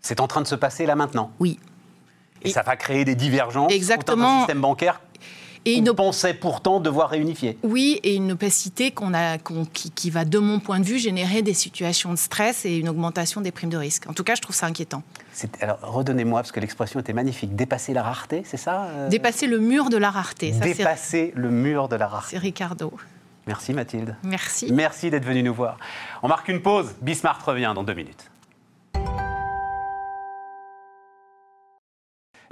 [0.00, 1.30] C'est en train de se passer là maintenant?
[1.38, 1.58] Oui.
[2.42, 4.24] Et, ça va créer des divergences Exactement.
[4.24, 5.00] dans un système bancaire
[5.64, 7.58] et on pensait pourtant devoir réunifier.
[7.62, 11.54] Oui, et une opacité qu'on a, qui, va, de mon point de vue, générer des
[11.54, 14.08] situations de stress et une augmentation des primes de risque.
[14.08, 15.02] En tout cas, je trouve ça inquiétant.
[15.60, 17.54] Alors, redonnez-moi, parce que l'expression était magnifique.
[17.54, 19.08] Dépasser la rareté, c'est ça euh?
[19.08, 20.52] Dépasser le mur de la rareté.
[20.52, 22.36] Ça, Dépasser le mur de la rareté.
[22.36, 22.92] C'est Ricardo.
[23.46, 24.16] Merci Mathilde.
[24.22, 24.72] Merci.
[24.72, 25.76] Merci d'être venu nous voir.
[26.22, 26.94] On marque une pause.
[27.00, 28.30] Bismarck revient dans deux minutes.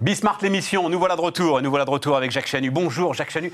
[0.00, 1.60] Bismarck l'émission, nous voilà de retour.
[1.60, 2.70] nous voilà de retour avec Jacques Chanu.
[2.70, 3.52] Bonjour Jacques Chanu.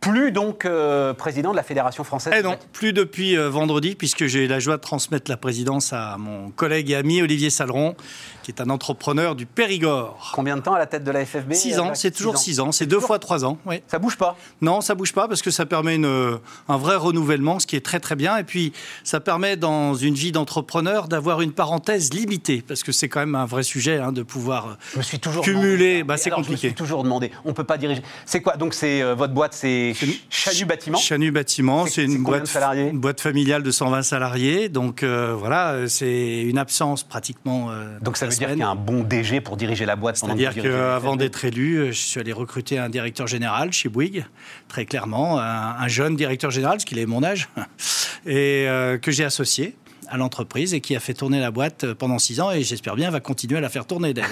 [0.00, 4.26] Plus donc euh, président de la Fédération française Eh non, plus depuis euh, vendredi, puisque
[4.26, 7.96] j'ai eu la joie de transmettre la présidence à mon collègue et ami Olivier Saleron,
[8.42, 10.32] qui est un entrepreneur du Périgord.
[10.34, 12.70] Combien de temps à la tête de la FFB Six ans, c'est toujours six ans,
[12.72, 13.58] c'est deux fois trois ans.
[13.66, 13.82] Oui.
[13.88, 17.58] Ça bouge pas Non, ça bouge pas parce que ça permet une, un vrai renouvellement,
[17.58, 18.36] ce qui est très très bien.
[18.36, 23.08] Et puis ça permet dans une vie d'entrepreneur d'avoir une parenthèse limitée, parce que c'est
[23.08, 26.04] quand même un vrai sujet hein, de pouvoir je me suis toujours cumuler.
[26.04, 26.50] Bah, c'est compliqué.
[26.50, 27.30] Je me suis toujours demandé.
[27.44, 28.02] On peut pas diriger.
[28.24, 28.56] C'est quoi?
[28.56, 29.85] Donc c'est euh, votre boîte, c'est
[30.30, 30.98] Chanu Bâtiment.
[30.98, 34.68] Chanu Bâtiment, c'est une boîte, familiale de 120 salariés.
[34.68, 37.70] Donc euh, voilà, c'est une absence pratiquement.
[37.70, 40.16] Euh, donc ça veut dire qu'il y a un bon DG pour diriger la boîte
[40.16, 44.24] C'est-à-dire qu'avant d'être élu, je suis allé recruter un directeur général chez Bouygues,
[44.68, 47.48] très clairement, un, jeune directeur général, parce qu'il est mon âge,
[48.26, 49.76] et euh, que j'ai associé
[50.08, 52.94] à l'entreprise et qui a fait tourner la boîte euh, pendant six ans et j'espère
[52.96, 54.30] bien va continuer à la faire tourner d'ailleurs.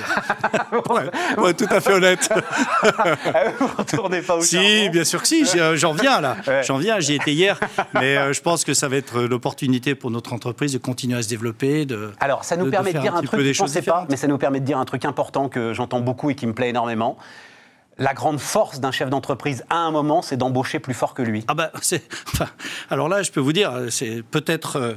[1.39, 2.29] ouais, tout à fait honnête.
[3.59, 6.37] Vous retournez pas au Si, bien sûr que si, j'en viens là.
[6.63, 7.59] J'en viens, j'y étais hier.
[7.95, 11.29] Mais je pense que ça va être l'opportunité pour notre entreprise de continuer à se
[11.29, 11.87] développer.
[11.87, 14.17] De, Alors, ça nous permet de, dire un, truc que je ne pensais pas, mais
[14.17, 16.71] ça nous permet de dire un truc important que j'entends beaucoup et qui me plaît
[16.71, 17.19] énormément
[17.99, 21.45] la grande force d'un chef d'entreprise à un moment, c'est d'embaucher plus fort que lui.
[21.49, 21.71] Ah bah,
[22.33, 22.49] enfin,
[22.91, 24.95] alors là, je peux vous dire, c'est peut-être euh,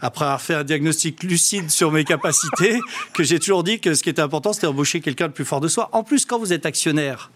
[0.00, 2.78] après avoir fait un diagnostic lucide sur mes capacités
[3.14, 5.60] que j'ai toujours dit que ce qui était important, c'était d'embaucher quelqu'un de plus fort
[5.60, 5.88] de soi.
[5.92, 7.30] En plus, quand vous êtes actionnaire,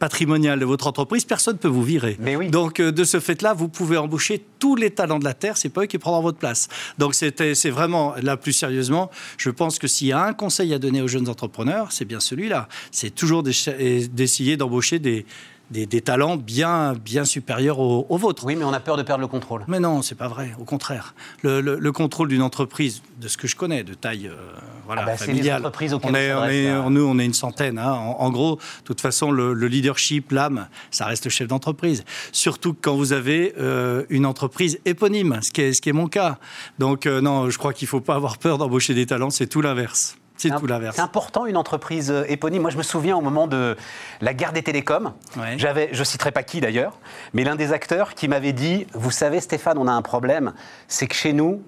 [0.00, 2.16] patrimonial de votre entreprise, personne ne peut vous virer.
[2.18, 2.48] Mais oui.
[2.48, 5.68] Donc, euh, de ce fait-là, vous pouvez embaucher tous les talents de la Terre, c'est
[5.68, 6.68] pas eux qui prendront votre place.
[6.98, 10.78] Donc, c'est vraiment, là, plus sérieusement, je pense que s'il y a un conseil à
[10.78, 12.68] donner aux jeunes entrepreneurs, c'est bien celui-là.
[12.90, 15.26] C'est toujours d'essayer d'embaucher des,
[15.70, 18.44] des, talents bien, bien supérieurs aux, vôtres.
[18.44, 19.64] Oui, mais on a peur de perdre le contrôle.
[19.68, 20.52] Mais non, c'est pas vrai.
[20.58, 24.34] Au contraire, le, contrôle d'une entreprise, de ce que je connais, de taille euh,
[24.86, 25.62] voilà, ah bah, familiale.
[25.62, 27.78] Les on est, on est, nous, on est une centaine.
[27.78, 27.92] Hein.
[27.92, 32.04] En, gros, de toute façon, le, leadership, l'âme, ça reste le chef d'entreprise.
[32.32, 36.08] Surtout quand vous avez euh, une entreprise éponyme, ce qui est, ce qui est mon
[36.08, 36.38] cas.
[36.78, 39.30] Donc euh, non, je crois qu'il ne faut pas avoir peur d'embaucher des talents.
[39.30, 40.16] C'est tout l'inverse.
[40.40, 40.96] C'est tout l'inverse.
[40.96, 42.62] C'est important une entreprise euh, éponyme.
[42.62, 43.76] Moi, je me souviens au moment de
[44.20, 45.12] la guerre des télécoms,
[45.56, 46.98] j'avais, je citerai pas qui d'ailleurs,
[47.34, 50.52] mais l'un des acteurs qui m'avait dit, vous savez Stéphane, on a un problème,
[50.88, 51.62] c'est que chez nous,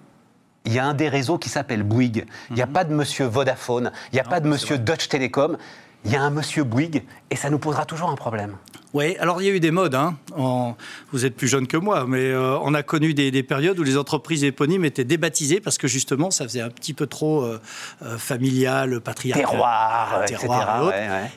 [0.65, 2.25] il y a un des réseaux qui s'appelle Bouygues.
[2.51, 2.73] Il n'y a mhm.
[2.73, 5.57] pas de monsieur Vodafone, il n'y a pas de monsieur Dutch Telecom,
[6.05, 8.57] il y a un monsieur Bouygues et ça nous posera toujours un problème.
[8.95, 9.95] Oui, alors il y a eu des modes.
[9.95, 10.17] Hein.
[11.13, 13.97] vous êtes plus jeune que moi, mais euh, on a connu des, périodes où les
[13.97, 17.61] entreprises éponymes étaient débaptisées parce que justement, ça faisait un petit peu trop euh,
[18.03, 19.49] euh, familial, patriarcal.
[19.49, 20.93] Terroir, terroir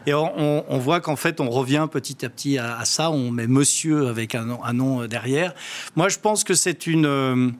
[0.05, 3.09] et, et on, voit qu'en fait, on revient petit à petit à, ça.
[3.09, 5.53] On met monsieur avec un, un, nom derrière.
[5.95, 7.55] Moi, je pense que c'est une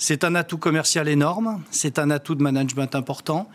[0.00, 3.50] c'est un atout commercial énorme, c'est un atout de management important,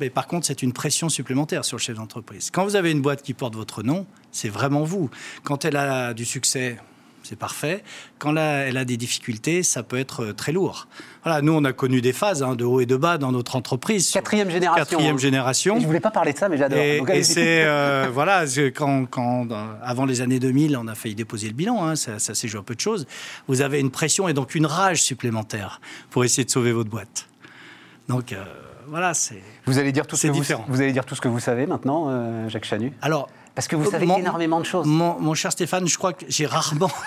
[0.00, 2.50] mais par contre, c'est une pression supplémentaire sur le chef d'entreprise.
[2.50, 5.10] Quand vous avez une boîte qui porte votre nom, c'est vraiment vous.
[5.44, 6.78] Quand elle a du succès,
[7.26, 7.82] c'est parfait.
[8.18, 10.86] Quand là, elle a des difficultés, ça peut être euh, très lourd.
[11.24, 13.56] Voilà, nous, on a connu des phases hein, de haut et de bas dans notre
[13.56, 14.12] entreprise.
[14.12, 14.84] Quatrième génération.
[14.84, 15.18] Quatrième hein.
[15.18, 15.80] génération.
[15.80, 16.78] je voulais pas parler de ça, mais j'adore.
[16.78, 18.44] Et, c'est euh, voilà,
[18.74, 19.48] quand, quand
[19.82, 21.84] avant les années 2000, on a failli déposer le bilan.
[21.84, 23.06] Hein, ça, ça s'est joué un peu de choses.
[23.48, 27.26] Vous avez une pression et donc une rage supplémentaire pour essayer de sauver votre boîte.
[28.08, 28.44] Donc euh,
[28.88, 29.42] voilà, c'est.
[29.66, 30.64] Vous allez dire tout ce que différent.
[30.66, 32.92] Vous, vous, allez dire tout ce que vous savez maintenant, Jacques Chanu.
[33.02, 34.86] Alors parce que vous savez énormément de choses.
[34.86, 36.90] Mon, cher Stéphane, je crois que j'ai rarement.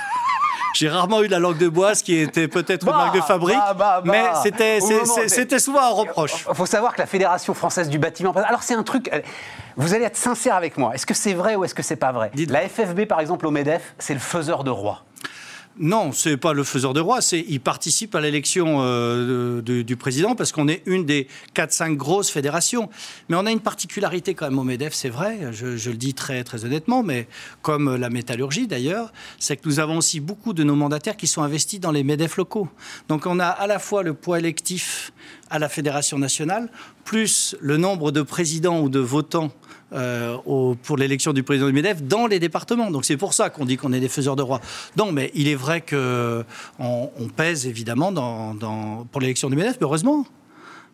[0.75, 3.57] J'ai rarement eu la langue de bois, ce qui était peut-être une marque de fabrique,
[3.57, 4.11] bah, bah, bah.
[4.11, 4.79] mais c'était,
[5.27, 6.45] c'était souvent un reproche.
[6.47, 8.31] Il faut savoir que la Fédération française du bâtiment.
[8.33, 9.09] Alors c'est un truc.
[9.11, 9.19] Euh,
[9.77, 10.93] vous allez être sincère avec moi.
[10.93, 12.29] Est-ce que c'est vrai ou est-ce que c'est pas vrai?
[12.47, 15.03] La FFB, par exemple, au Medef, c'est le faiseur de roi.
[15.77, 20.35] Non, c'est pas le faiseur de roi, c'est il participe à l'élection euh, du président
[20.35, 22.89] parce qu'on est une des 4-5 grosses fédérations.
[23.29, 26.43] Mais on a une particularité quand même au MEDEF, c'est vrai, je, le dis très,
[26.43, 27.29] très honnêtement, mais
[27.61, 31.43] comme la métallurgie d'ailleurs, c'est que nous avons aussi beaucoup de nos mandataires qui sont
[31.43, 32.67] investis dans les MEDEF locaux.
[33.07, 35.13] Donc on a à la fois le poids électif
[35.49, 36.69] à la fédération nationale,
[37.05, 39.51] plus le nombre de présidents ou de votants
[39.93, 40.37] euh,
[40.83, 42.91] pour l'élection du président du MEDEF dans les départements.
[42.91, 44.61] Donc c'est pour ça qu'on dit qu'on est des faiseurs de roi.
[44.97, 46.43] Non, mais il est vrai qu'on
[46.79, 48.13] on pèse évidemment
[49.11, 50.25] pour l'élection du MEDEF, mais heureusement,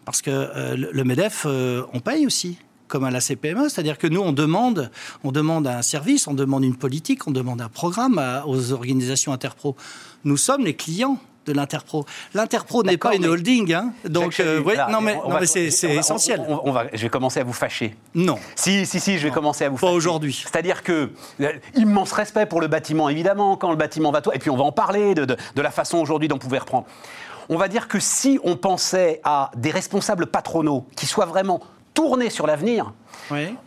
[0.06, 4.06] parce que euh, le MEDEF, euh, on paye aussi comme à la CPME, c'est-à-dire que
[4.06, 4.92] nous, on demande,
[5.24, 9.76] on demande un service, on demande une politique, on demande un programme aux organisations interpro.
[10.24, 12.06] Nous sommes les clients de l'Interpro.
[12.34, 13.94] L'Interpro n'est pas une holding, hein.
[14.06, 16.46] donc euh, non mais, c'est essentiel.
[16.64, 17.96] On, va, je vais commencer à vous fâcher.
[18.14, 18.38] Non.
[18.56, 19.92] Si, si, si, je vais commencer à vous fâcher.
[19.92, 20.44] Pas aujourd'hui.
[20.44, 24.50] C'est-à-dire que euh, immense respect pour le bâtiment, évidemment, quand le bâtiment va et puis
[24.50, 26.86] on va en parler de, de, de la façon aujourd'hui dont vous pouvez reprendre.
[27.50, 31.62] On va dire que si on pensait à des responsables patronaux qui soient vraiment
[31.94, 32.92] tournés sur l'avenir,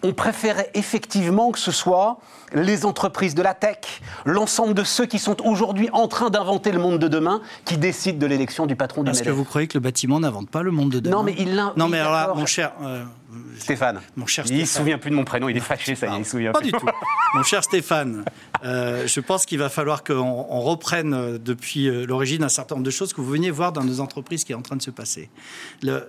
[0.02, 2.18] on préférait effectivement que ce soit
[2.52, 6.78] les entreprises de la tech, l'ensemble de ceux qui sont aujourd'hui en train d'inventer le
[6.78, 9.74] monde de demain, qui décident de l'élection du patron du Est-ce que vous croyez que
[9.74, 11.16] le bâtiment n'invente pas le monde de demain?
[11.16, 12.72] Non, mais il Non, mais alors là, mon cher.
[12.82, 13.04] Euh,
[13.58, 14.00] Stéphane.
[14.16, 16.10] Mon cher Il ne se souvient plus de mon prénom, il est fâché, ça y
[16.10, 16.86] est, il se souvient Pas du tout.
[17.34, 18.24] Mon cher Stéphane,
[18.64, 22.90] euh, je pense qu'il va falloir qu'on reprenne euh, depuis l'origine un certain nombre de
[22.90, 25.30] choses que vous veniez voir dans nos entreprises qui est en train de se passer.
[25.82, 26.02] la,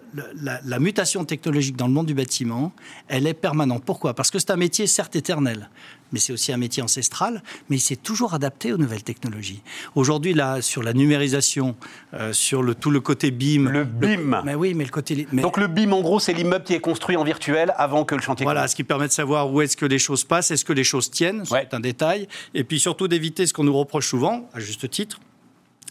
[0.63, 2.72] la mutation technologique dans le monde du bâtiment,
[3.08, 3.84] elle est permanente.
[3.86, 4.13] Pourquoi?
[4.13, 5.70] Parce que c'est un métier certes éternel
[6.12, 9.62] mais c'est aussi un métier ancestral, mais il s'est toujours adapté aux nouvelles technologies.
[9.96, 11.75] Aujourd'hui, là, sur la numérisation,
[12.13, 13.69] euh, sur le, tout le côté BIM.
[13.69, 15.27] Le BIM Mais oui, mais le côté.
[15.34, 18.21] Donc le BIM, en gros, c'est l'immeuble qui est construit en virtuel avant que le
[18.21, 20.73] chantier Voilà, ce qui permet de savoir où est-ce que les choses passent, est-ce que
[20.73, 24.50] les choses tiennent, c'est un détail, et puis surtout d'éviter ce qu'on nous reproche souvent,
[24.54, 25.19] à juste titre,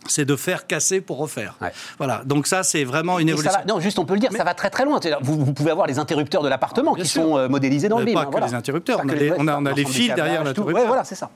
[0.07, 1.57] c'est de faire casser pour refaire.
[1.61, 1.73] Ouais.
[1.99, 3.53] Voilà, donc ça c'est vraiment une évolution.
[3.53, 5.01] va- non, juste on peut le dire, ça va très très loin.
[5.21, 7.23] Vous, vous pouvez avoir les interrupteurs de l'appartement qui sûr.
[7.23, 8.15] sont euh, modélisés dans le BIM.
[8.15, 8.47] pas hein, que voilà.
[8.47, 10.81] les interrupteurs, Pas on a les- on a- on a les l'ensemble fils derrière l'interrupteur.
[10.83, 11.31] Ouais, voilà, c'est ça.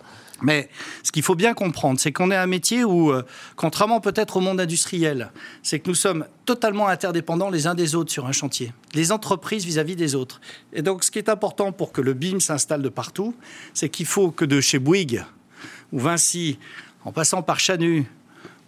[0.44, 0.68] Mais
[1.04, 3.22] ce qu'il faut bien comprendre, c'est qu'on est un métier où, euh,
[3.54, 5.30] contrairement peut-être au monde industriel,
[5.62, 9.64] c'est que nous sommes totalement interdépendants les uns des autres sur un chantier, les entreprises
[9.64, 10.40] vis-à-vis des autres.
[10.72, 13.36] Et donc, ce qui est important pour que le BIM s'installe de partout,
[13.72, 15.24] c'est qu'il faut que de chez Bouygues
[15.92, 16.58] ou Vinci,
[17.04, 18.06] en passant par Chanu,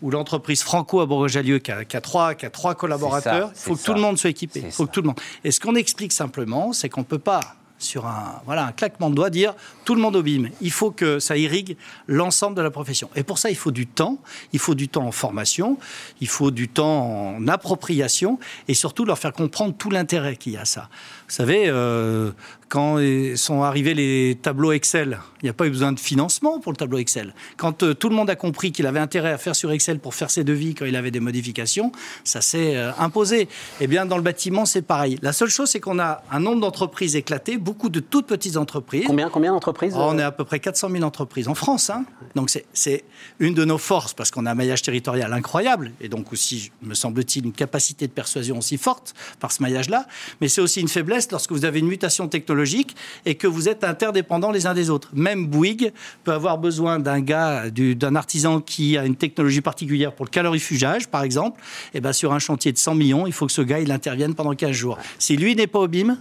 [0.05, 3.59] ou l'entreprise Franco à Bourgogne-Jallieu qui a, qui a trois, qui a trois collaborateurs, il
[3.59, 3.87] faut que ça.
[3.87, 4.63] tout le monde soit équipé.
[4.71, 5.19] Faut que tout le monde.
[5.45, 7.41] Et ce qu'on explique simplement, c'est qu'on ne peut pas,
[7.79, 9.55] sur un, voilà, un claquement de doigts, dire
[9.87, 10.51] tout le monde au BIM.
[10.61, 13.09] Il faut que ça irrigue l'ensemble de la profession.
[13.17, 14.19] Et pour ça, il faut du temps.
[14.53, 15.79] Il faut du temps en formation,
[16.21, 18.39] il faut du temps en appropriation
[18.69, 20.91] et surtout leur faire comprendre tout l'intérêt qu'il y a à ça.
[21.27, 22.33] Vous savez, euh,
[22.69, 22.99] quand
[23.37, 26.77] sont arrivés les tableaux Excel, il n'y a pas eu besoin de financement pour le
[26.77, 27.35] tableau Excel.
[27.57, 30.15] Quand euh, tout le monde a compris qu'il avait intérêt à faire sur Excel pour
[30.15, 31.93] faire ses devis quand il avait des modifications,
[32.25, 33.49] ça s'est euh, imposé.
[33.81, 35.19] Eh bien, dans le bâtiment, c'est pareil.
[35.23, 39.05] La seule chose, c'est qu'on a un nombre d'entreprises éclatées, beaucoup de toutes petites entreprises.
[39.07, 41.91] Combien, combien d'entreprises Oh, on est à peu près 400 000 entreprises en France.
[41.91, 42.05] hein.
[42.35, 43.05] Donc c'est
[43.39, 46.95] une de nos forces parce qu'on a un maillage territorial incroyable et donc aussi, me
[46.95, 50.07] semble-t-il, une capacité de persuasion aussi forte par ce maillage-là.
[50.41, 52.95] Mais c'est aussi une faiblesse lorsque vous avez une mutation technologique
[53.25, 55.11] et que vous êtes interdépendants les uns des autres.
[55.15, 55.93] Même Bouygues
[56.25, 60.31] peut avoir besoin d'un gars, du- d'un artisan qui a une technologie particulière pour le
[60.31, 61.61] calorifugage, par exemple.
[61.95, 64.35] Et ben sur un chantier de 100 millions, il faut que ce gars il intervienne
[64.35, 64.99] pendant 15 jours.
[65.19, 66.17] Si lui n'est pas au BIM,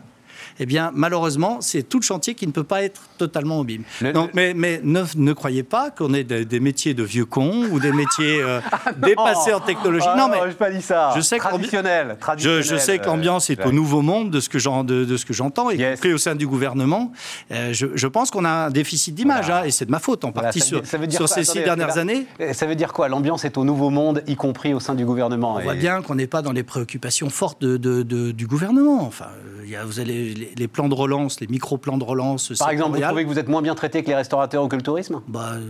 [0.60, 3.82] eh bien, malheureusement, c'est tout le chantier qui ne peut pas être totalement au BIM.
[4.02, 7.26] Le- Donc, mais mais ne, ne croyez pas qu'on ait des, des métiers de vieux
[7.26, 8.60] cons ou des métiers euh,
[8.98, 10.06] dépassés en technologie.
[10.10, 11.12] Ah non, mais j'ai pas dit ça.
[11.16, 12.64] je sais traditionnel, je, traditionnel.
[12.64, 15.26] je sais que l'ambiance est au nouveau monde de ce que j'en- de, de ce
[15.26, 15.96] que j'entends, y Yes.
[16.00, 17.12] compris au sein du gouvernement.
[17.52, 19.62] Euh, je, je pense qu'on a un déficit d'image, Voilà.
[19.62, 21.88] hein, et c'est de ma faute en Voilà, partie sur, quoi ces Attendez, six dernières
[21.88, 22.26] là, années.
[22.54, 25.56] Ça veut dire quoi L'ambiance est au nouveau monde, y compris au sein du gouvernement.
[25.56, 29.02] On voit bien qu'on n'est pas dans les préoccupations fortes de- de- de- du gouvernement.
[29.06, 32.03] Enfin, euh, il y a, vous avez les, les plans de relance, les micro-plans de
[32.03, 32.53] relance.
[32.59, 34.75] Par exemple, vous trouvez que vous êtes moins bien traité que les restaurateurs ou que
[34.75, 35.21] le tourisme?
[35.27, 35.61] Bah, euh,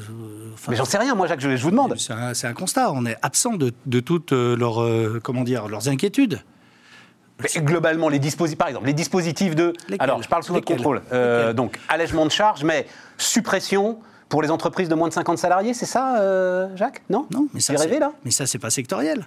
[0.53, 1.95] enfin, Mais j'en sais rien, moi, Jacques, je, je vous demande.
[1.97, 2.91] C'est un, constat.
[2.91, 6.41] On est absent de, de toutes euh, leurs, euh, comment dire, leurs inquiétudes.
[7.41, 9.73] Mais globalement, les dispositifs, par exemple, les dispositifs de.
[9.99, 11.01] Alors, je parle sous votre contrôle.
[11.11, 12.85] Euh, donc, allègement de charges, mais
[13.17, 13.99] suppression
[14.29, 17.01] pour les entreprises de moins de 50 salariés, c'est ça, euh, Jacques?
[17.09, 17.27] Non?
[17.31, 18.13] Non, mais ça, rêvé, là?
[18.23, 19.25] Mais ça, c'est pas sectoriel.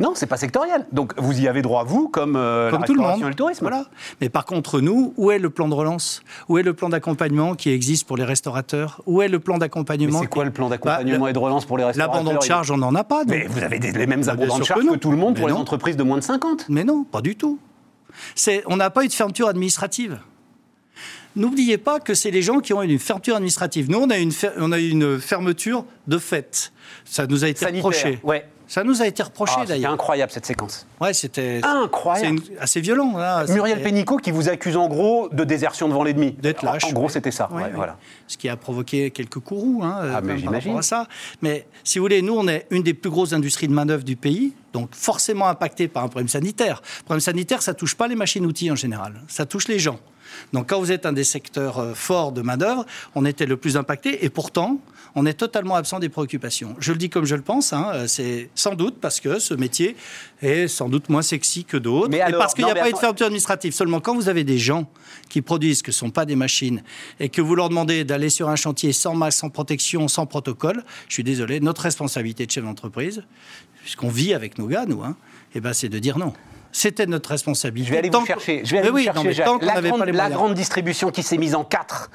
[0.00, 0.86] Non, c'est pas sectoriel.
[0.92, 3.20] Donc, vous y avez droit, vous, comme, euh, Comme la tout le monde.
[3.20, 3.62] et le tourisme.
[3.62, 3.86] Voilà.
[4.20, 6.22] Mais par contre, nous, où est le plan de relance?
[6.48, 9.02] Où est le plan d'accompagnement qui existe pour les restaurateurs?
[9.06, 11.78] Où est le plan d'accompagnement c'est quoi le plan Bah, d'accompagnement et de relance pour
[11.78, 13.24] les restaurateurs L'abandon de charge, on n'en a pas.
[13.24, 13.34] donc.
[13.36, 15.48] Mais vous avez des- les mêmes Bah, abandons de charge que tout le monde pour
[15.48, 16.66] les entreprises de moins de 50.
[16.68, 17.58] Mais non, pas du tout.
[18.66, 20.18] On n'a pas eu de fermeture administrative.
[21.36, 23.90] N'oubliez pas que c'est les gens qui ont eu une fermeture administrative.
[23.90, 26.72] Nous, on a, une fer- on a eu une fermeture de fait.
[27.04, 27.84] Ça nous a été Sanitaire.
[27.84, 28.18] reproché.
[28.24, 28.48] Ouais.
[28.68, 29.92] Ça nous a été reproché Ah, d'ailleurs.
[29.92, 30.86] incroyable cette séquence.
[31.00, 32.36] Ouais, c'était Incroyable.
[32.36, 33.16] une- assez violent.
[33.16, 33.44] Là.
[33.48, 36.32] Muriel Pénicaud qui vous accuse en gros de désertion devant l'ennemi.
[36.32, 36.84] D'être lâche.
[36.84, 37.48] En gros, c'était ça.
[37.50, 37.96] Ouais, voilà.
[38.26, 40.82] Ce qui a provoqué quelques courroux hein, Ah, mais j'imagine.
[40.82, 41.06] ça.
[41.40, 44.16] Mais si vous voulez, nous, on est une des plus grosses industries de manœuvre du
[44.16, 46.82] pays, donc forcément impacté par un problème sanitaire.
[46.98, 49.98] Le problème sanitaire, ça touche pas les machines-outils en général, ça touche les gens.
[50.52, 53.76] Donc quand vous êtes un des secteurs euh, forts de manœuvre, on était le plus
[53.76, 54.80] impacté et pourtant,
[55.14, 56.76] on est totalement absent des préoccupations.
[56.78, 59.54] Je le dis comme je le pense, hein, euh, c'est sans doute parce que ce
[59.54, 59.96] métier
[60.42, 62.08] est sans doute moins sexy que d'autres.
[62.08, 63.72] Mais et parce qu'il n'y a pas eu de fermeture administrative.
[63.72, 64.90] Seulement quand vous avez des gens
[65.28, 66.82] qui produisent, que ce ne sont pas des machines,
[67.20, 70.84] et que vous leur demandez d'aller sur un chantier sans masque, sans protection, sans protocole,
[71.08, 73.22] je suis désolé, notre responsabilité de chef d'entreprise,
[73.82, 75.16] puisqu'on vit avec nos gars, nous, hein,
[75.54, 76.32] eh ben, c'est de dire non.
[76.78, 77.88] C'était notre responsabilité.
[77.88, 78.62] Je vais aller vous chercher.
[78.64, 79.46] Je vais aller Mais vous oui, chercher, non, mais Jacques.
[79.46, 80.34] tant qu'on la, grande, pas les la moyens.
[80.38, 82.08] grande distribution qui s'est mise en quatre.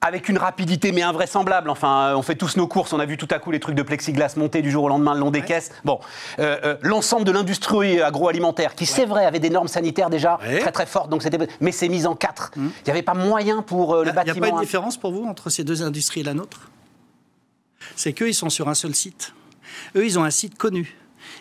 [0.00, 1.70] Avec une rapidité mais invraisemblable.
[1.70, 2.92] Enfin, euh, on fait tous nos courses.
[2.92, 5.14] On a vu tout à coup les trucs de plexiglas monter du jour au lendemain
[5.14, 5.70] le long des caisses.
[5.84, 6.00] Bon,
[6.40, 10.58] euh, euh, l'ensemble de l'industrie agroalimentaire, qui c'est vrai avait des normes sanitaires déjà Ouais.
[10.58, 12.50] très très fortes, donc c'était, mais c'est mis en quatre.
[12.56, 14.46] Il n'y avait pas moyen pour euh, Il le n'y a, bâtiment.
[14.48, 16.70] pas une différence pour vous entre ces deux industries et la nôtre?
[17.94, 19.32] C'est qu'eux, ils sont sur un seul site.
[19.96, 20.96] Eux, ils ont un site connu.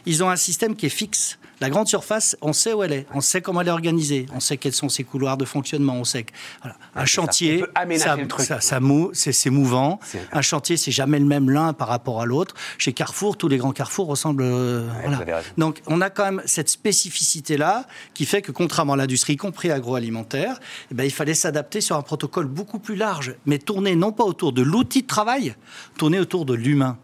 [0.06, 1.38] Ils ont un système qui est fixe.
[1.62, 4.42] La grande surface, on sait où elle est, on sait comment elle est organisée, on
[4.42, 6.76] sait quels sont ses couloirs de fonctionnement, on sait que voilà.
[6.96, 7.60] un chantier,
[7.98, 10.02] ça, ça- ça mou- c'est mouvant.
[10.34, 12.56] Un chantier, c'est jamais le même l'un par rapport à l'autre.
[12.78, 14.44] Chez Carrefour, tous les grands Carrefour ressemblent.
[14.44, 15.18] euh, voilà.
[15.38, 15.48] raison.
[15.58, 19.72] Donc, on a quand même cette spécificité-là qui fait que, contrairement à l'industrie, y compris
[19.72, 20.60] agroalimentaire,
[20.92, 24.26] eh ben, il fallait s'adapter sur un protocole beaucoup plus large, mais tourné non pas
[24.26, 25.56] autour de l'outil de travail,
[25.98, 26.98] tourné autour de l'humain.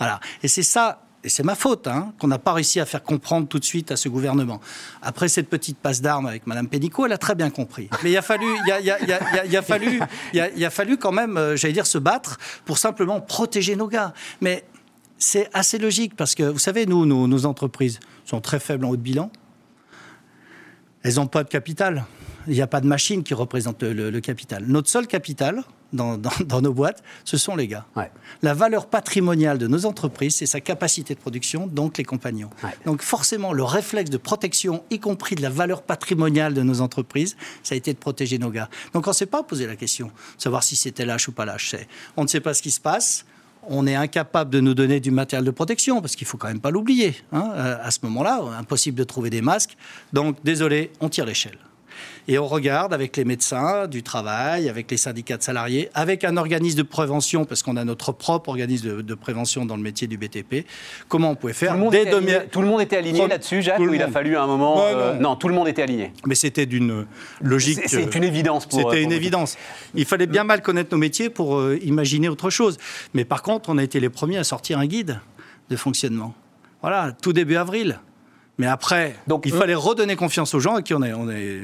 [0.00, 0.18] Voilà.
[0.42, 1.00] Et c'est ça.
[1.24, 3.90] Et c'est ma faute, hein, qu'on n'a pas réussi à faire comprendre tout de suite
[3.90, 4.60] à ce gouvernement.
[5.00, 7.88] Après cette petite passe d'armes avec Mme Pénicaud, elle a très bien compris.
[8.02, 13.22] Mais il a fallu, a, fallu, quand même, euh, j'allais dire, se battre pour simplement
[13.22, 14.12] protéger nos gars.
[14.42, 14.64] Mais
[15.16, 18.96] c'est assez logique parce que, vous savez, nous, nos, entreprises sont très faibles en haut
[18.96, 19.32] de bilan.
[21.02, 22.04] Elles n'ont pas de capital.
[22.46, 24.64] Il n'y a pas de machine qui représente le capital.
[24.66, 25.64] Notre seul capital
[25.94, 27.86] dans, dans, dans, nos boîtes, ce sont les gars.
[27.96, 28.10] Ouais.
[28.42, 32.50] La valeur patrimoniale de nos entreprises, c'est sa capacité de production, donc les compagnons.
[32.62, 32.70] Ouais.
[32.84, 37.36] Donc forcément, le réflexe de protection, y compris de la valeur patrimoniale de nos entreprises,
[37.62, 38.68] ça a été de protéger nos gars.
[38.92, 41.44] Donc on ne s'est pas posé la question de savoir si c'était lâche ou pas
[41.44, 41.76] lâche.
[42.16, 43.24] On ne sait pas ce qui se passe
[43.68, 46.60] on est incapable de nous donner du matériel de protection, parce qu'il faut quand même
[46.60, 47.16] pas l'oublier.
[47.32, 47.50] Hein.
[47.82, 49.76] À ce moment-là, impossible de trouver des masques.
[50.12, 51.58] Donc, désolé, on tire l'échelle.
[52.26, 56.36] Et on regarde avec les médecins du travail, avec les syndicats de salariés, avec un
[56.36, 60.06] organisme de prévention, parce qu'on a notre propre organisme de, de, prévention dans le métier
[60.06, 60.66] du BTP,
[61.08, 63.62] comment on pouvait faire tout le monde, était, aligné, tout le monde était aligné là-dessus,
[63.62, 64.76] Jacques, ou il a fallu un moment.
[64.76, 65.30] Ouais, euh, non.
[65.30, 65.36] non.
[65.36, 66.12] tout le monde était aligné.
[66.26, 67.06] Mais c'était d'une
[67.42, 67.80] logique.
[67.86, 68.78] C'est une évidence pour.
[68.78, 69.56] C'était pour une évidence.
[69.94, 72.78] Il fallait bien mal connaître nos métiers pour euh, imaginer autre chose.
[73.12, 75.20] Mais par contre, on a été les premiers à sortir un guide
[75.70, 76.34] de fonctionnement.
[76.80, 77.98] Voilà, tout début avril.
[78.58, 81.60] Mais après, Donc, il fallait redonner confiance aux gens à qui on est, on est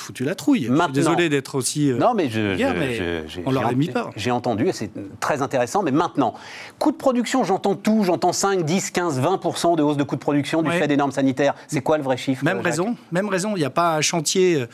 [0.00, 0.68] foutu la trouille.
[0.68, 1.90] Maintenant, je suis désolé d'être aussi.
[1.90, 2.94] Euh, non, mais, je, hier, mais
[3.28, 4.10] je, on leur a mis peur.
[4.16, 4.90] J'ai entendu et c'est
[5.20, 5.82] très intéressant.
[5.82, 6.34] Mais maintenant,
[6.78, 8.02] coût de production, j'entends tout.
[8.04, 10.78] J'entends 5, 10, 15, 20 de hausse de coût de production du ouais.
[10.78, 11.54] fait des normes sanitaires.
[11.68, 12.96] C'est quoi le vrai chiffre Même raison.
[13.12, 13.52] Même raison.
[13.56, 14.56] Il n'y a pas un chantier.
[14.56, 14.66] euh,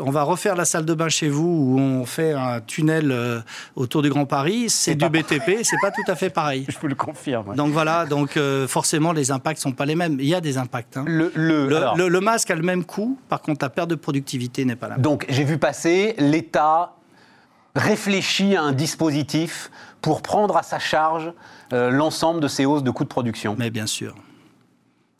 [0.00, 3.40] On va refaire la salle de bain chez vous où on fait un tunnel euh,
[3.76, 4.66] autour du Grand Paris.
[4.68, 5.62] C'est du BTP.
[5.62, 6.66] C'est pas tout à fait pareil.
[6.68, 7.54] Je vous le confirme.
[7.54, 8.06] Donc voilà.
[8.06, 10.16] Donc euh, forcément, les impacts sont pas les mêmes.
[10.20, 10.96] Il y a des impacts.
[10.96, 11.04] Hein.
[11.06, 13.18] Le, le, le, alors, le, le masque a le même coût.
[13.28, 15.02] Par contre, la perte de productivité n'est pas la même.
[15.02, 16.94] Donc j'ai vu passer l'État
[17.76, 19.70] réfléchit à un dispositif
[20.00, 21.32] pour prendre à sa charge
[21.72, 23.54] euh, l'ensemble de ces hausses de coûts de production.
[23.58, 24.14] Mais bien sûr.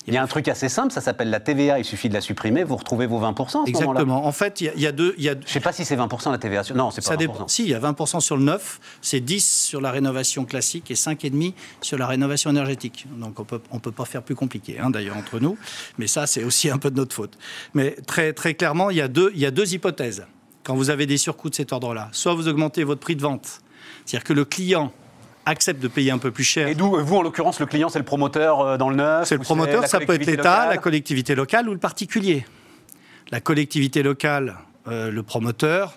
[0.07, 2.21] Il y a un truc assez simple, ça s'appelle la TVA, il suffit de la
[2.21, 4.27] supprimer, vous retrouvez vos 20% à ce Exactement.
[4.27, 5.15] En fait, il y, a, il y a deux...
[5.19, 5.33] Y a...
[5.35, 6.63] Je ne sais pas si c'est 20% la TVA.
[6.75, 7.19] Non, c'est pas ça 20%.
[7.19, 7.49] Dépend.
[7.49, 10.95] Si, il y a 20% sur le neuf, c'est 10 sur la rénovation classique et
[10.95, 13.07] 5,5 sur la rénovation énergétique.
[13.19, 15.59] Donc on peut, ne on peut pas faire plus compliqué, hein, d'ailleurs, entre nous.
[15.99, 17.37] Mais ça, c'est aussi un peu de notre faute.
[17.75, 20.25] Mais très, très clairement, il y, a deux, il y a deux hypothèses
[20.65, 22.09] quand vous avez des surcoûts de cet ordre-là.
[22.13, 23.61] Soit vous augmentez votre prix de vente,
[24.05, 24.93] c'est-à-dire que le client
[25.47, 26.69] accepte de payer un peu plus cher.
[26.69, 29.37] Et d'où, vous, en l'occurrence, le client, c'est le promoteur euh, dans le neuf C'est
[29.37, 32.45] le promoteur, ça peut être l'État, la collectivité locale ou le particulier.
[33.31, 34.57] La collectivité locale,
[34.89, 35.97] euh, le promoteur,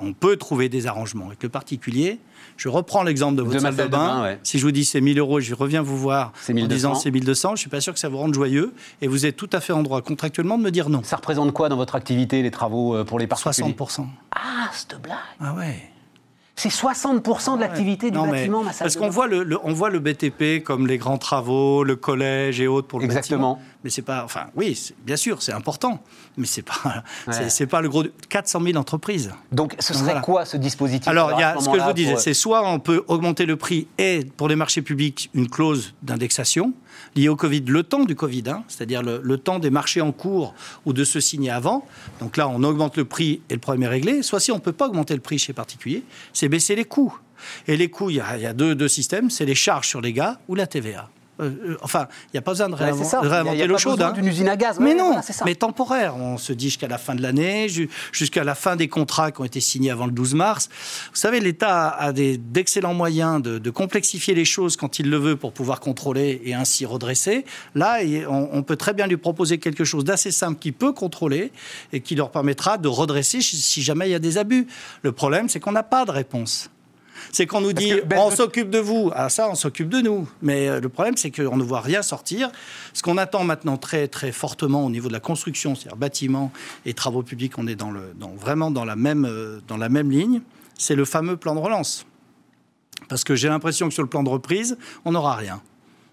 [0.00, 1.26] on peut trouver des arrangements.
[1.26, 2.18] Avec le particulier,
[2.56, 3.88] je reprends l'exemple de votre de salle de bain.
[3.88, 4.38] bain ouais.
[4.42, 7.50] Si je vous dis c'est 1000 euros, je reviens vous voir en disant c'est 1200,
[7.50, 8.74] je ne suis pas sûr que ça vous rende joyeux.
[9.00, 11.02] Et vous êtes tout à fait en droit contractuellement de me dire non.
[11.02, 13.72] Ça représente quoi dans votre activité, les travaux euh, pour les particuliers?
[13.72, 14.06] 60%.
[14.32, 15.90] Ah, cette blague Ah ouais
[16.58, 18.10] c'est 60% de l'activité ouais.
[18.10, 20.88] du non, bâtiment, ma salle Parce qu'on voit le, le, on voit le BTP comme
[20.88, 23.54] les grands travaux, le collège et autres pour le Exactement.
[23.54, 23.68] bâtiment.
[23.88, 26.04] Mais c'est pas, enfin, oui, bien sûr, c'est important,
[26.36, 26.74] mais c'est pas,
[27.26, 27.48] ouais.
[27.48, 28.04] c'est pas le gros.
[28.28, 29.30] 400 000 entreprises.
[29.50, 30.20] Donc, ce serait voilà.
[30.20, 32.20] quoi ce dispositif Alors, il y a ce, que je vous disais, pour...
[32.20, 36.74] c'est soit on peut augmenter le prix et pour les marchés publics une clause d'indexation
[37.16, 40.12] liée au Covid, le temps du Covid, hein, c'est-à-dire le, le, temps des marchés en
[40.12, 40.52] cours
[40.84, 41.86] ou de se signer avant.
[42.20, 44.22] Donc là, on augmente le prix et le problème est réglé.
[44.22, 47.18] Soit si on ne peut pas augmenter le prix chez particuliers, c'est baisser les coûts.
[47.66, 49.88] Et les coûts, il y a, il y a deux, deux systèmes, c'est les charges
[49.88, 51.08] sur les gars ou la TVA.
[51.40, 54.02] Euh, enfin, il n'y a pas besoin de, de réinventer l'eau chaude.
[54.02, 54.12] Hein.
[54.12, 54.78] d'une usine à gaz.
[54.80, 56.16] Mais ouais, non, voilà, mais temporaire.
[56.16, 57.68] On se dit jusqu'à la fin de l'année,
[58.12, 60.68] jusqu'à la fin des contrats qui ont été signés avant le 12 mars.
[61.10, 65.36] Vous savez, l'État a d'excellents moyens de, de, complexifier les choses quand il le veut
[65.36, 67.44] pour pouvoir contrôler et ainsi redresser.
[67.74, 71.52] Là, on, on peut très bien lui proposer quelque chose d'assez simple qui peut contrôler
[71.92, 74.66] et qui leur permettra de redresser si jamais il y a des abus.
[75.02, 76.70] Le problème, c'est qu'on n'a pas de réponse
[77.32, 79.10] c'est qu'on nous dit ben, on s'occupe de vous.
[79.14, 80.28] Ah ça, on s'occupe de nous.
[80.42, 82.50] Mais euh, le problème, c'est qu'on ne voit rien sortir.
[82.92, 86.52] Ce qu'on attend maintenant très très fortement au niveau de la construction, c'est-à-dire bâtiments
[86.86, 89.88] et travaux publics, on est dans le, dans, vraiment dans la même euh, dans la
[89.88, 90.40] même ligne.
[90.78, 92.06] C'est le fameux plan de relance.
[93.08, 95.62] Parce que j'ai l'impression que sur le plan de reprise, on n'aura rien.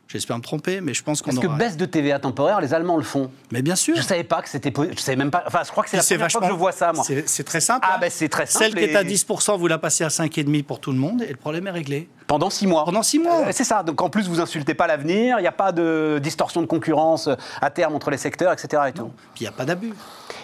[0.07, 1.57] J'espère me tromper, mais je pense qu'on Parce que aura...
[1.57, 3.31] baisse de TVA temporaire, les Allemands le font?
[3.51, 3.95] Mais bien sûr.
[3.95, 4.71] Je savais pas que c'était.
[4.95, 5.43] Je savais même pas.
[5.47, 6.39] Enfin, je crois que c'est la première vachement...
[6.41, 7.03] fois que je vois ça, moi.
[7.25, 7.87] C'est très simple.
[7.89, 7.97] Ah, hein.
[7.99, 8.65] ben c'est très simple.
[8.65, 11.29] Celle qui est à 10%, vous la passez à 5,5% pour tout le monde, et
[11.29, 12.07] le problème est réglé.
[12.27, 12.85] Pendant six mois.
[12.85, 13.47] Pendant six mois.
[13.47, 13.83] Euh, c'est ça.
[13.83, 15.37] Donc en plus, vous insultez pas l'avenir.
[15.39, 18.83] Il n'y a pas de distorsion de concurrence euh, à terme entre les secteurs, etc.
[18.89, 19.03] Et tout.
[19.03, 19.13] Non.
[19.33, 19.93] Puis il n'y a pas d'abus.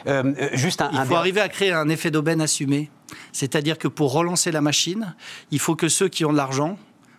[0.07, 0.89] Euh, juste un.
[0.91, 2.89] Il un faut arriver à créer un effet d'aubaine assumé.
[3.31, 5.15] C'est-à-dire que pour relancer la machine,
[5.51, 6.77] il faut que ceux qui ont de l'argent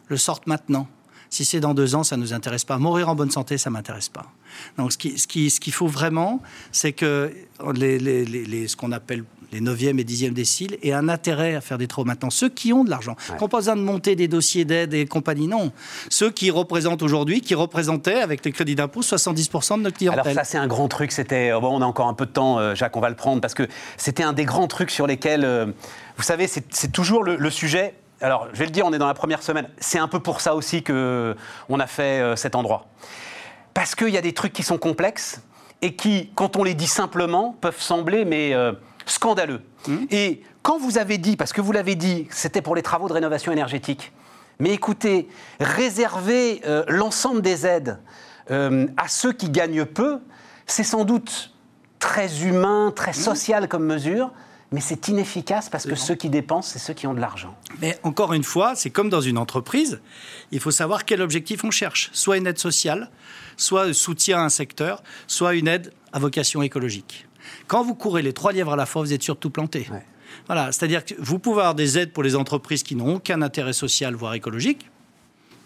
[0.08, 0.88] le sortent maintenant.
[1.32, 2.76] Si c'est dans deux ans, ça ne nous intéresse pas.
[2.76, 4.26] Mourir en bonne santé, ça ne m'intéresse pas.
[4.76, 7.32] Donc, ce qu'il ce qui, ce qu'il faut vraiment, c'est que
[7.74, 11.62] les, les, les, ce qu'on appelle les 9e et 10e déciles aient un intérêt à
[11.62, 12.28] faire des travaux maintenant.
[12.28, 13.36] Ceux qui ont de l'argent, ouais.
[13.36, 15.72] qui n'ont pas besoin de monter des dossiers d'aide et compagnie, non.
[16.10, 20.20] Ceux qui représentent aujourd'hui, qui représentaient avec les crédits d'impôt 70% de notre clientèle.
[20.20, 21.12] Alors ça, c'est un grand truc.
[21.12, 23.40] C'était bon, on a encore un peu de temps, euh, Jacques, on va le prendre
[23.40, 23.66] parce que
[23.96, 25.64] c'était un des grands trucs sur lesquels, euh,
[26.18, 29.06] vous savez, c'est toujours le, le sujet alors je vais le dire, on est dans
[29.06, 29.68] la première semaine.
[29.78, 31.36] C'est un peu pour ça aussi que
[31.68, 32.86] on a fait euh, cet endroit.
[33.74, 35.42] Parce qu'il y a des trucs qui sont complexes
[35.80, 38.72] et qui, quand on les dit simplement, peuvent sembler mais euh,
[39.06, 39.62] scandaleux.
[39.88, 39.96] Mmh.
[40.10, 43.12] Et quand vous avez dit, parce que vous l'avez dit, c'était pour les travaux de
[43.12, 44.12] rénovation énergétique.
[44.60, 47.98] Mais écoutez, réserver euh, l'ensemble des aides
[48.50, 50.18] à ceux qui gagnent peu,
[50.66, 51.54] c'est sans doute
[52.00, 53.14] très humain, très mmh.
[53.14, 54.30] social comme mesure
[54.72, 57.54] mais c'est inefficace parce que ceux qui dépensent, c'est ceux qui ont de l'argent.
[57.80, 60.00] Mais encore une fois, c'est comme dans une entreprise,
[60.50, 62.10] il faut savoir quel objectif on cherche.
[62.12, 63.10] Soit une aide sociale,
[63.56, 67.26] soit soutien à un secteur, soit une aide à vocation écologique.
[67.66, 69.88] Quand vous courez les trois lièvres à la fois, vous êtes surtout planté.
[70.46, 73.72] Voilà, c'est-à-dire que vous pouvez avoir des aides pour les entreprises qui n'ont aucun intérêt
[73.72, 74.88] social, voire écologique.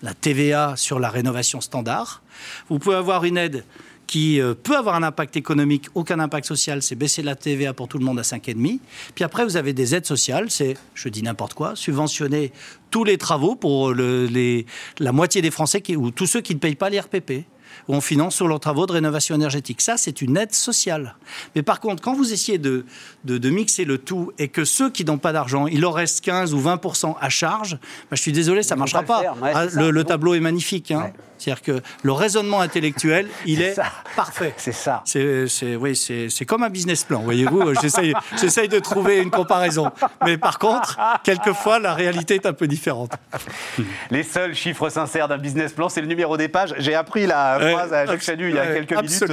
[0.02, 2.22] La TVA sur la rénovation standard.
[2.68, 3.64] Vous pouvez avoir une aide
[4.06, 7.88] qui euh, peut avoir un impact économique, aucun impact social, c'est baisser la TVA pour
[7.88, 8.78] tout le monde à 5,5.
[9.14, 12.52] Puis après, vous avez des aides sociales, c'est, je dis n'importe quoi, subventionner
[12.90, 14.66] tous les travaux pour les,
[14.98, 17.46] la moitié des Français qui, ou tous ceux qui ne payent pas l'IRPP
[17.88, 19.80] où on finance sur leurs travaux de rénovation énergétique.
[19.80, 21.16] Ça, c'est une aide sociale.
[21.54, 22.84] Mais par contre, quand vous essayez de,
[23.24, 26.54] de, mixer le tout et que ceux qui n'ont pas d'argent, il leur reste 15
[26.54, 27.74] ou 20% à charge,
[28.10, 29.22] bah, je suis désolé, ça ne marchera pas.
[29.42, 30.90] Ah, le, tableau est magnifique.
[30.90, 31.12] Hein.
[31.38, 33.78] C'est-à-dire que le raisonnement intellectuel, il est,
[34.14, 34.54] parfait.
[34.56, 35.02] C'est ça.
[35.04, 37.74] C'est, oui, c'est, comme un business plan, voyez-vous.
[37.80, 39.90] J'essaye, j'essaye de trouver une comparaison.
[40.24, 43.12] Mais par contre, quelquefois, la réalité est un peu différente.
[44.10, 46.74] Les seuls chiffres sincères d'un business plan, c'est le numéro des pages.
[46.78, 49.24] J'ai appris la phrase à Jacques Chanu il y a quelques minutes.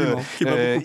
[0.43, 0.80] Euh,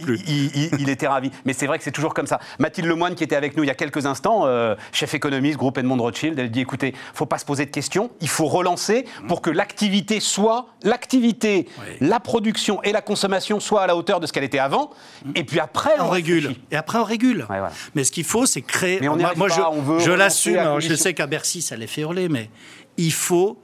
[0.78, 1.30] il, était ravi.
[1.44, 2.40] Mais c'est vrai que c'est toujours comme ça.
[2.58, 5.78] Mathilde Lemoine, qui était avec nous il y a quelques instants, euh, chef économiste, groupe
[5.78, 9.42] Edmond Rothschild, elle dit écoutez, faut pas se poser de questions, il faut relancer pour
[9.42, 11.66] que l'activité soit l'activité l'activité,
[12.00, 14.90] la production et la consommation soient à la hauteur de ce qu'elle était avant,
[15.34, 16.54] et puis après on, régule.
[16.70, 17.46] Et après on régule.
[17.94, 18.98] Mais ce qu'il faut, c'est créer.
[19.00, 20.80] Mais on moi, moi, je, l'assume.
[20.80, 22.50] Je sais qu'à Bercy, ça les fait hurler, mais
[22.98, 23.58] il faut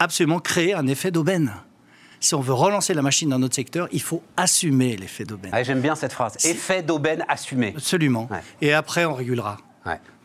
[0.00, 1.52] absolument créer un effet d'aubaine
[2.20, 5.52] si on veut relancer la machine dans notre secteur, il faut assumer l'effet d'aubaine.
[5.62, 6.34] J'aime bien cette phrase.
[6.44, 7.74] Effet d'aubaine assumé.
[7.76, 8.28] Absolument.
[8.60, 9.56] Et après, on régulera.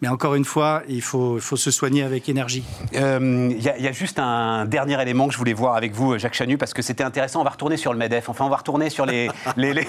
[0.01, 2.63] Mais encore une fois, il faut, faut se soigner avec énergie.
[2.91, 6.33] Il euh, y, a juste un dernier élément que je voulais voir avec vous, Jacques
[6.33, 7.39] Chanu, parce que c'était intéressant.
[7.39, 8.27] On va retourner sur le MEDEF.
[8.27, 9.29] Enfin, on va retourner sur les.
[9.55, 9.87] les,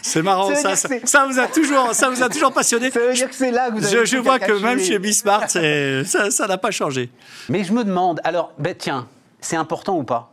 [0.00, 2.90] C'est marrant, ça, ça, vous a toujours, ça vous a toujours passionné.
[2.90, 4.98] Ça veut dire que c'est là que vous avez Je, je vois que même chez
[4.98, 7.10] Bismarck, ça n'a pas changé.
[7.48, 9.06] Mais je me demande, alors, ben, tiens,
[9.40, 10.32] c'est important ou pas?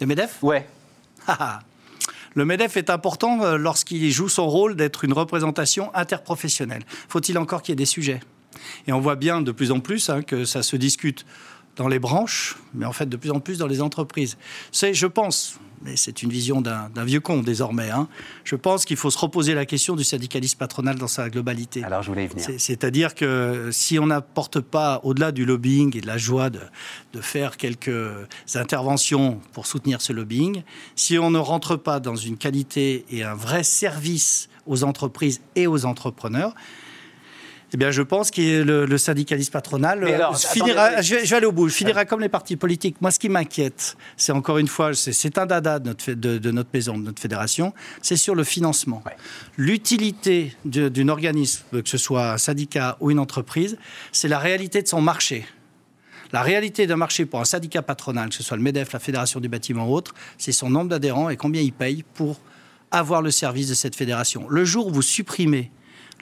[0.00, 0.38] Le MEDEF?
[0.42, 0.66] Ouais.
[2.34, 6.82] Le MEDEF est important euh, lorsqu'il joue son rôle d'être une représentation interprofessionnelle.
[7.08, 8.20] Faut-il encore qu'il y ait des sujets?
[8.86, 11.24] Et on voit bien de plus en plus hein, que ça se discute
[11.76, 14.36] dans les branches, mais en fait de plus en plus dans les entreprises.
[14.70, 17.90] C'est, je pense, mais c'est une vision d'un vieux con désormais.
[17.90, 18.08] Hein.
[18.44, 21.82] Je pense qu'il faut se reposer la question du syndicalisme patronal dans sa globalité.
[21.84, 22.46] Alors je voulais y venir.
[22.58, 26.60] C'est-à-dire que si on n'apporte pas, au-delà du lobbying et de la joie de,
[27.12, 28.10] de, faire quelques
[28.54, 30.62] interventions pour soutenir ce lobbying,
[30.94, 35.66] si on ne rentre pas dans une qualité et un vrai service aux entreprises et
[35.66, 36.54] aux entrepreneurs,
[37.74, 41.00] eh bien, je pense que le, syndicalisme patronal euh, finira.
[41.00, 41.70] je, vais, aller au bout.
[41.70, 43.00] Finira comme les partis politiques.
[43.00, 46.68] Moi, ce qui m'inquiète, c'est encore une fois, c'est un dada de notre, de, notre,
[46.74, 49.02] maison, de notre fédération, c'est sur le financement.
[49.56, 53.78] L'utilité d'un organisme, que ce soit un syndicat ou une entreprise,
[54.12, 55.46] c'est la réalité de son marché.
[56.32, 59.40] La réalité d'un marché pour un syndicat patronal, que ce soit le MEDEF, la Fédération
[59.40, 62.38] du bâtiment ou autre, c'est son nombre d'adhérents et combien il paye pour
[62.90, 64.46] avoir le service de cette fédération.
[64.50, 65.70] Le jour où vous supprimez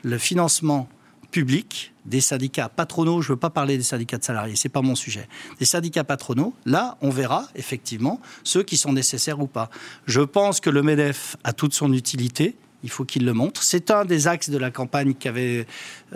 [0.03, 0.89] le financement
[1.31, 4.73] public, des syndicats patronaux, je ne veux pas parler des syndicats de salariés, ce n'est
[4.73, 5.29] pas mon sujet,
[5.59, 9.71] des syndicats patronaux, là, on verra effectivement ceux qui sont nécessaires ou pas.
[10.07, 13.63] Je pense que le MEDEF a toute son utilité, il faut qu'il le montre.
[13.63, 15.67] C'est un des axes de la campagne qu'avaient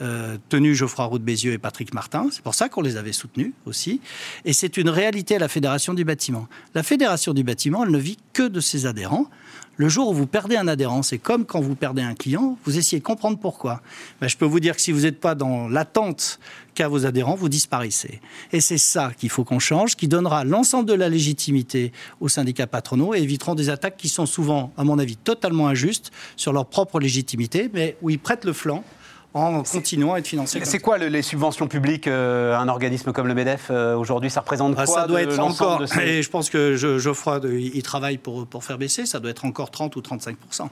[0.01, 2.29] euh, tenu Geoffroy Roux de Bézieux et Patrick Martin.
[2.31, 4.01] C'est pour ça qu'on les avait soutenus aussi.
[4.45, 6.49] Et c'est une réalité à la Fédération du bâtiment.
[6.75, 9.29] La Fédération du bâtiment, elle ne vit que de ses adhérents.
[9.77, 12.79] Le jour où vous perdez un adhérent, c'est comme quand vous perdez un client, vous
[12.79, 13.83] essayez de comprendre pourquoi.
[14.21, 16.39] Ben, je peux vous dire que si vous n'êtes pas dans l'attente
[16.75, 18.21] qu'a vos adhérents, vous disparaissez.
[18.53, 22.69] Et c'est ça qu'il faut qu'on change, qui donnera l'ensemble de la légitimité aux syndicats
[22.69, 26.67] patronaux et éviteront des attaques qui sont souvent, à mon avis, totalement injustes sur leur
[26.67, 28.85] propre légitimité, mais où ils prêtent le flanc
[29.35, 30.61] en continuant à être financé.
[30.65, 34.75] C'est quoi les subventions publiques euh, Un organisme comme le MEDEF, euh, aujourd'hui, ça représente
[34.79, 38.65] ah, quoi Ça doit être encore, et je pense que Geoffroy, il travaille pour, pour
[38.65, 40.69] faire baisser, ça doit être encore 30 ou 35%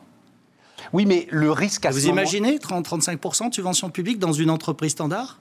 [0.92, 5.38] Oui, mais le risque à Vous imaginez 30-35% de subventions publiques dans une entreprise standard?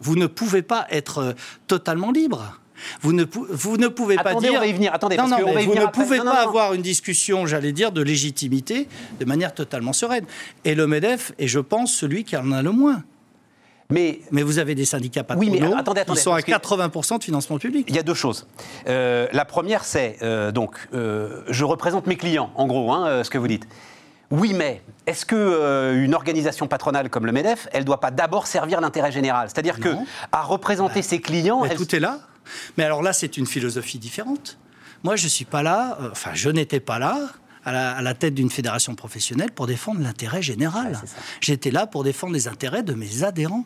[0.00, 1.32] Vous ne pouvez pas être euh,
[1.66, 2.60] totalement libre.
[3.00, 4.52] Vous ne, vous ne pouvez pas dire.
[4.54, 4.92] On va y venir.
[4.94, 8.88] Attendez, non, non, vous ne pouvez pas avoir une discussion, j'allais dire, de légitimité
[9.20, 10.24] de manière totalement sereine.
[10.64, 13.02] Et le Medef est, je pense, celui qui en a le moins.
[13.90, 16.44] Mais Mais vous avez des syndicats Oui, patronaux mais attendez, attendez, qui sont à parce
[16.44, 17.86] que- 80% de financement public.
[17.90, 18.46] Il y a deux choses.
[18.88, 23.28] Euh, la première, c'est euh, donc, euh, je représente mes clients, en gros, hein, ce
[23.30, 23.66] que vous dites.
[24.30, 28.80] Oui, mais est-ce que une organisation patronale comme le Medef, elle doit pas d'abord servir
[28.80, 29.48] l'intérêt général?
[29.48, 29.90] C'est-à-dire que
[30.32, 32.20] à représenter ses clients, Mais elle- tout est là.
[32.76, 34.58] Mais alors là, c'est une philosophie différente.
[35.02, 37.18] Moi, je suis pas là, euh, enfin, je n'étais pas là
[37.64, 40.92] à la, à la tête d'une fédération professionnelle pour défendre l'intérêt général.
[40.92, 41.08] Ouais.
[41.40, 43.64] J'étais là pour défendre les intérêts de mes adhérents.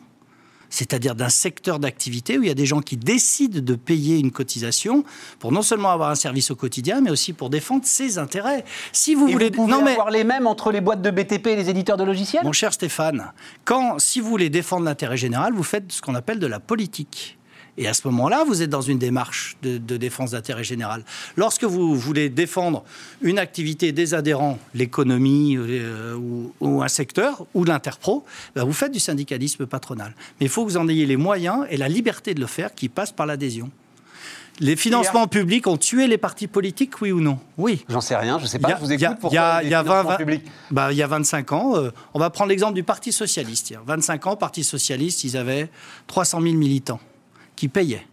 [0.69, 4.31] C'est-à-dire d'un secteur d'activité où il y a des gens qui décident de payer une
[4.31, 5.03] cotisation
[5.39, 8.63] pour non seulement avoir un service au quotidien, mais aussi pour défendre ses intérêts.
[8.91, 11.47] Si vous et voulez, vous non mais avoir les mêmes entre les boîtes de BTP
[11.47, 12.43] et les éditeurs de logiciels?
[12.43, 13.33] Mon cher Stéphane,
[13.65, 17.38] quand, si vous voulez défendre l'intérêt général, vous faites ce qu'on appelle de la politique.
[17.81, 21.03] Et à ce moment-là, vous êtes dans une démarche de, de défense d'intérêt général.
[21.37, 22.83] Lorsque vous voulez défendre
[23.21, 28.91] une activité des adhérents, l'économie euh, ou, ou un secteur, ou l'interpro, ben, vous faites
[28.91, 30.13] du syndicalisme patronal.
[30.39, 32.75] Mais il faut que vous en ayez les moyens et la liberté de le faire
[32.75, 33.71] qui passe par l'adhésion.
[34.59, 37.39] Les financements publics ont tué les partis politiques, oui ou non?
[37.57, 37.85] Oui.
[37.87, 39.37] J'en sais rien, je sais Il y pas, a- je vous écoute pour il y
[39.37, 40.43] a- y a 20 20, publics.
[40.69, 43.67] bah, y a 25 ans, euh, on va prendre l'exemple du Parti Socialiste.
[43.67, 43.79] tiens.
[43.85, 45.69] 25 ans, Parti Socialiste, ils avaient
[46.07, 46.99] 300 000 militants
[47.59, 48.07] qui payaient.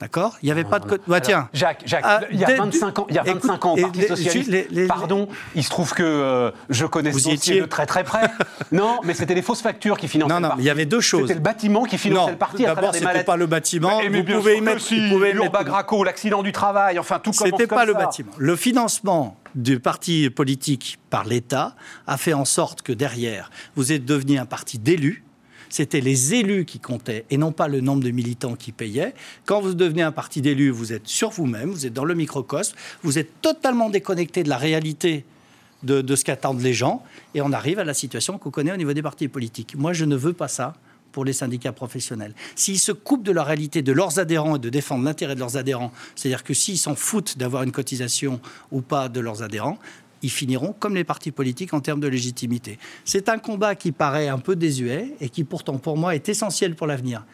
[0.00, 0.36] D'accord?
[0.42, 0.86] Il n'y avait pas de...
[0.86, 1.48] Bah, Alors, tiens.
[1.52, 3.72] Jacques, Jacques, Ah, il y a dès- 25 ans, il y a écoute, 25 ans,
[3.74, 4.48] au Parti les- socialiste.
[4.48, 8.04] les- les- pardon, il se trouve que euh, je connais ce dossier de très très
[8.04, 8.28] près.
[8.72, 11.00] non, mais c'était les fausses factures qui finançaient Non, le non, il y avait deux
[11.00, 11.22] choses.
[11.22, 13.26] C'était le bâtiment qui finançait Non, le parti à d'abord, travers des mallettes.
[13.26, 13.98] pas le bâtiment.
[14.00, 15.32] Mais, mais Vous bien pouvez y mettre- si, pouvez
[15.64, 17.98] Graco, l'accident du travail, enfin tout C'était comme pas le ça.
[17.98, 18.30] bâtiment.
[18.38, 21.74] Le financement du parti politique par l'État
[22.06, 25.24] a fait en sorte que derrière, vous êtes devenu un parti d'élus.
[25.68, 29.14] C'était les élus qui comptaient et non pas le nombre de militants qui payaient.
[29.44, 32.76] Quand vous devenez un parti d'élus, vous êtes sur vous-même, vous êtes dans le microcosme,
[33.02, 35.24] vous êtes totalement déconnecté de la réalité
[35.82, 37.04] de, ce qu'attendent les gens
[37.34, 39.76] et on arrive à la situation qu'on connaît au niveau des partis politiques.
[39.76, 40.74] Moi, je ne veux pas ça
[41.12, 42.34] pour les syndicats professionnels.
[42.54, 45.56] S'ils se coupent de la réalité de leurs adhérents et de défendre l'intérêt de leurs
[45.56, 48.40] adhérents, c'est-à-dire que s'ils s'en foutent d'avoir une cotisation
[48.70, 49.78] ou pas de leurs adhérents,
[50.22, 52.78] ils finiront comme les partis politiques en termes de légitimité.
[53.04, 56.74] C'est un combat qui paraît un peu désuet et qui pourtant pour moi est essentiel
[56.74, 57.24] pour l'avenir.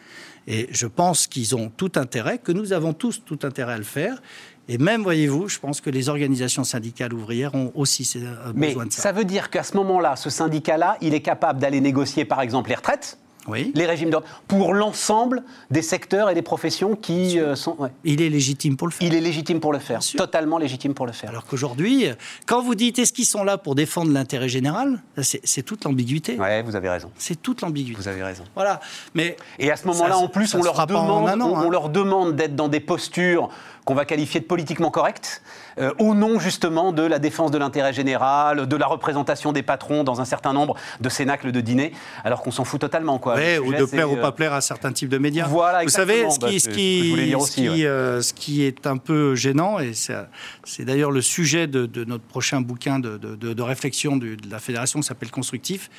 [0.47, 3.83] Et je pense qu'ils ont tout intérêt, que nous avons tous tout intérêt à le
[3.83, 4.21] faire.
[4.67, 8.85] Et même, voyez-vous, je pense que les organisations syndicales ouvrières ont aussi euh, Mais besoin
[8.85, 9.01] de ça.
[9.03, 12.69] ça veut dire qu'à ce moment-là, ce syndicat-là, il est capable d'aller négocier, par exemple,
[12.69, 13.17] les retraites,
[13.47, 13.71] Oui.
[13.75, 17.75] les régimes d'ordre, pour l'ensemble des secteurs et des professions qui euh, sont.
[17.79, 17.89] ouais.
[18.03, 19.07] Il est légitime pour le faire.
[19.07, 21.29] Il est légitime pour le faire, totalement légitime pour le faire.
[21.29, 22.07] Alors qu'aujourd'hui,
[22.45, 26.37] quand vous dites est-ce qu'ils sont là pour défendre l'intérêt général, c'est toute l'ambiguïté.
[26.37, 27.11] Ouais, vous avez raison.
[27.17, 27.97] C'est toute l'ambiguïté.
[27.99, 28.43] Vous avez raison.
[28.55, 28.79] Voilà.
[29.13, 31.63] Mais Et à ce moment-là, en plus, on leur, demande, an, on, hein.
[31.65, 33.49] on leur demande d'être dans des postures
[33.85, 35.43] qu'on va qualifier de politiquement correctes,
[35.77, 40.03] euh, au nom justement de la défense de l'intérêt général, de la représentation des patrons
[40.03, 41.93] dans un certain nombre de cénacles de dîner,
[42.23, 43.19] alors qu'on s'en fout totalement.
[43.19, 43.34] Quoi.
[43.59, 45.47] Ou de plaire ou euh, pas plaire à certains types de médias.
[45.47, 47.53] Voilà, Vous savez, ce qui, c'est ce ce que je voulais qui, dire ce aussi,
[47.61, 48.21] qui, ouais.
[48.21, 52.61] ce qui est un peu gênant, et c'est d'ailleurs le sujet de, de notre prochain
[52.61, 55.89] bouquin de, de- de- de réflexion de la fédération qui s'appelle Constructif,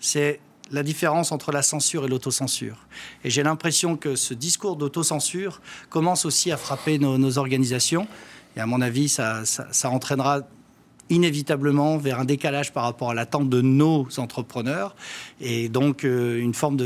[0.00, 0.40] c'est
[0.72, 2.76] la différence entre la censure et l'autocensure.
[3.24, 8.08] Et j'ai l'impression que ce discours d'autocensure commence aussi à frapper nos, nos organisations.
[8.56, 10.40] Et à mon avis, ça, ça- ça entraînera
[11.10, 14.94] inévitablement vers un décalage par rapport à l'attente de nos entrepreneurs
[15.40, 16.76] et donc euh, une forme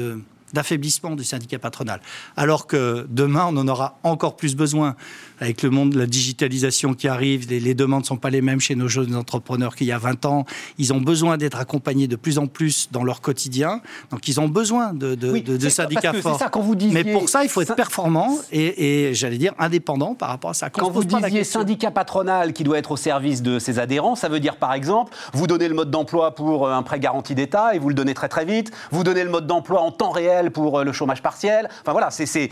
[0.52, 2.00] d'affaiblissement du syndicat patronal.
[2.36, 4.96] Alors que demain, on en aura encore plus besoin.
[5.40, 8.42] Avec le monde de la digitalisation qui arrive, les, les demandes ne sont pas les
[8.42, 10.44] mêmes chez nos jeunes entrepreneurs qu'il y a 20 ans.
[10.78, 13.80] Ils ont besoin d'être accompagnés de plus en plus dans leur quotidien.
[14.10, 16.38] Donc, ils ont besoin de, de, Oui, de- de syndicats forts.
[16.38, 19.52] ça, quand vous disiez- Mais pour ça, il faut être performant et, et, j'allais dire,
[19.58, 20.70] indépendant par rapport à ça.
[20.70, 24.28] Quand se vous disiez syndicat patronal qui doit être au service de ses adhérents, ça
[24.28, 27.74] veut dire par exemple, vous donnez le mode d'emploi pour euh, un prêt garanti d'État
[27.74, 30.50] et vous le donnez très très vite, vous donnez le mode d'emploi en temps réel
[30.50, 31.68] pour euh, le chômage partiel.
[31.80, 32.50] Enfin voilà, c'est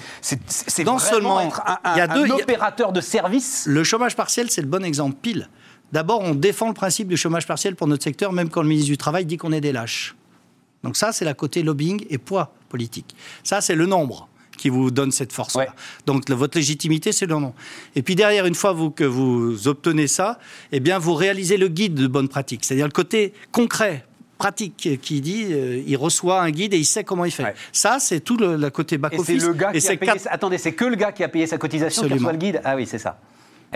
[0.82, 2.32] vraiment seulement, être un, un- y a un deux- il y
[2.92, 3.66] de service.
[3.66, 5.48] Le chômage partiel, c'est le bon exemple pile.
[5.92, 8.90] D'abord, on défend le principe du chômage partiel pour notre secteur, même quand le ministre
[8.90, 10.14] du Travail dit qu'on est des lâches.
[10.84, 13.16] Donc ça, c'est la côté lobbying et poids politique.
[13.42, 15.62] Ça, c'est le nombre qui vous donne cette force-là.
[15.62, 15.68] Ouais.
[16.06, 17.54] Donc le- votre légitimité, c'est le nom.
[17.96, 20.38] Et puis derrière, une fois vous, que vous obtenez ça,
[20.72, 24.04] eh bien, vous réalisez le guide de bonne pratique, c'est-à-dire le côté concret
[24.38, 27.42] pratique qui dit euh, il reçoit un guide et il sait comment il fait.
[27.44, 27.54] Ouais.
[27.72, 29.44] Ça, c'est tout le, la côté Et c'est back-office.
[29.44, 30.12] le gars Et qui a c'est payé.
[30.12, 32.28] quatre- Attendez, c'est que le gars qui a payé sa cotisation qui Absolument.
[32.28, 32.60] reçoit le guide.
[32.64, 33.18] Ah oui, c'est ça.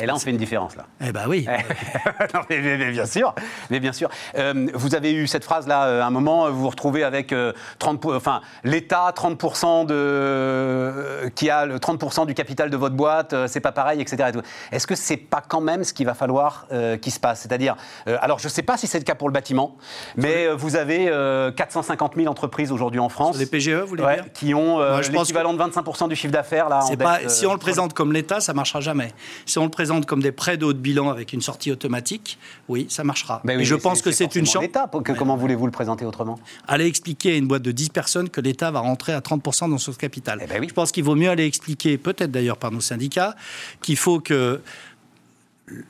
[0.00, 0.86] Et là, on fait une différence, là.
[1.06, 1.46] Eh ben oui.
[2.34, 3.34] Non, mais, mais- mais bien sûr,
[3.70, 4.08] mais bien sûr.
[4.38, 7.32] Euh, vous avez eu cette phrase là, euh, à un moment, vous vous retrouvez avec
[7.32, 12.76] euh, 30, pour- enfin l'État 30% de euh, qui a le 30% du capital de
[12.76, 14.30] votre boîte, c'est pas pareil, etc.
[14.34, 14.74] et.
[14.74, 16.66] Est-ce que c'est pas quand même ce qu'il va falloir
[17.00, 17.40] qu'il se passe?
[17.42, 17.76] C'est-à-dire,
[18.06, 19.76] alors je sais pas si c'est le cas pour le bâtiment,
[20.16, 23.32] mais vous avez euh, 450 000 entreprises aujourd'hui en France.
[23.36, 24.32] Sur les PGE, vous voulez Ouais, dire?
[24.32, 24.80] qui ont
[25.10, 26.80] l'équivalent de 25% du chiffre d'affaires là.
[26.84, 29.12] en pas, dette, si on le présente comme l'État, ça marchera jamais.
[29.46, 32.38] Si on le présente comme des prêts de haut de bilan avec une sortie automatique,
[32.68, 33.40] oui, ça marchera.
[33.42, 34.62] mais oui, Et je mais pense que c'est une chance.
[34.62, 34.88] l'État.
[35.04, 36.38] Que- Comment voulez-vous le présenter autrement?
[36.68, 39.78] Aller expliquer à une boîte de 10 personnes que l'État va rentrer à 30% dans
[39.78, 40.38] son capital.
[40.40, 40.68] Eh ben oui.
[40.68, 43.34] Je pense qu'il vaut mieux aller expliquer, peut-être d'ailleurs par nos syndicats,
[43.82, 44.60] qu'il faut que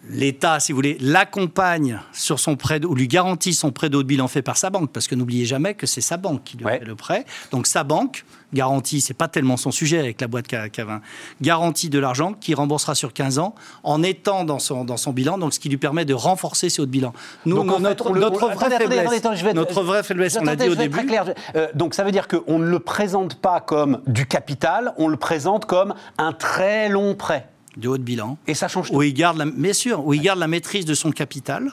[0.09, 4.03] l'État, si vous voulez, l'accompagne sur son prêt, ou lui garantit son prêt de haut
[4.03, 6.57] de bilan fait par sa banque, parce que n'oubliez jamais que c'est sa banque qui
[6.57, 6.79] lui Ouais.
[6.79, 7.25] fait le prêt.
[7.51, 11.01] Donc sa banque garantit, c'est pas tellement son sujet avec la boîte Ca- Cavin,
[11.41, 15.39] garantit de l'argent qui remboursera sur 15 ans en étant dans son, dans son bilan,
[15.39, 17.15] donc ce qui lui permet de renforcer ses hauts de bilan.
[17.47, 19.57] Nous, Donc, notre, le- notre on- vraie attendez, attendez, faiblesse, attendez, attendez, je vais être-
[19.57, 21.25] notre vraie faiblesse, on l'a Attendez, dit au début, très clair.
[21.27, 25.09] Je- euh, donc ça veut dire qu'on ne le présente pas comme du capital, on
[25.09, 27.49] le présente comme un très long prêt.
[27.77, 28.39] De haut de bilan.
[28.47, 28.97] Et ça change tout.
[28.97, 31.73] où il garde la, bien sûr, où il garde la maîtrise de son capital,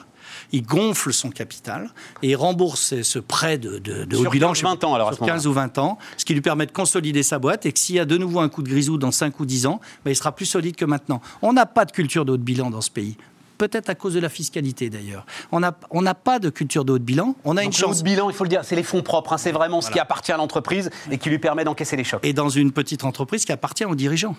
[0.52, 1.90] il gonfle son capital
[2.22, 4.94] et il rembourse ce- prêt de, de, de haut Sur de bilan 15, 20 ans,
[4.94, 5.36] alors, à sur ce moment-là.
[5.38, 7.96] 15 ou 20 ans, ce qui lui permet de consolider sa boîte et que s'il
[7.96, 10.16] y a de nouveau un coup de grisou dans 5 ou 10 ans, ben, il
[10.16, 11.20] sera plus solide que maintenant.
[11.42, 13.16] On n'a pas de culture de haut de bilan dans ce pays.
[13.58, 15.26] Peut-être à cause de la fiscalité d'ailleurs.
[15.52, 17.34] On n'a on pas de culture de haut de bilan.
[17.44, 17.98] On a une Donc, le haut chance.
[17.98, 19.34] de bilan, il faut le dire, c'est les fonds propres.
[19.34, 22.20] hein, c'est vraiment ce qui appartient à l'entreprise et qui lui permet d'encaisser les chocs.
[22.24, 24.36] et dans une petite entreprise qui appartient aux dirigeants.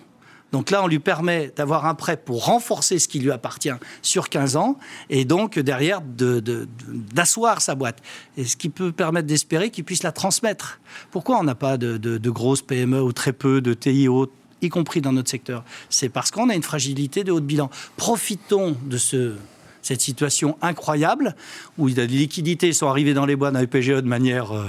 [0.51, 3.71] Donc là, on lui permet d'avoir un prêt pour renforcer ce qui lui appartient
[4.01, 4.77] sur 15 ans
[5.09, 6.67] et donc derrière de- de- de-
[7.13, 7.99] d'asseoir sa boîte.
[8.37, 10.79] Et ce qui peut permettre d'espérer qu'il puisse la transmettre.
[11.11, 14.29] Pourquoi on n'a pas de, grosses PME ou très peu de TIO
[14.61, 15.63] y compris dans notre secteur?
[15.89, 17.69] C'est parce qu'on a une fragilité de haut de bilan.
[17.95, 19.35] Profitons de ce,
[19.81, 21.35] cette situation incroyable
[21.77, 24.65] où les liquidités sont arrivées dans les boîtes les PGE de manière euh,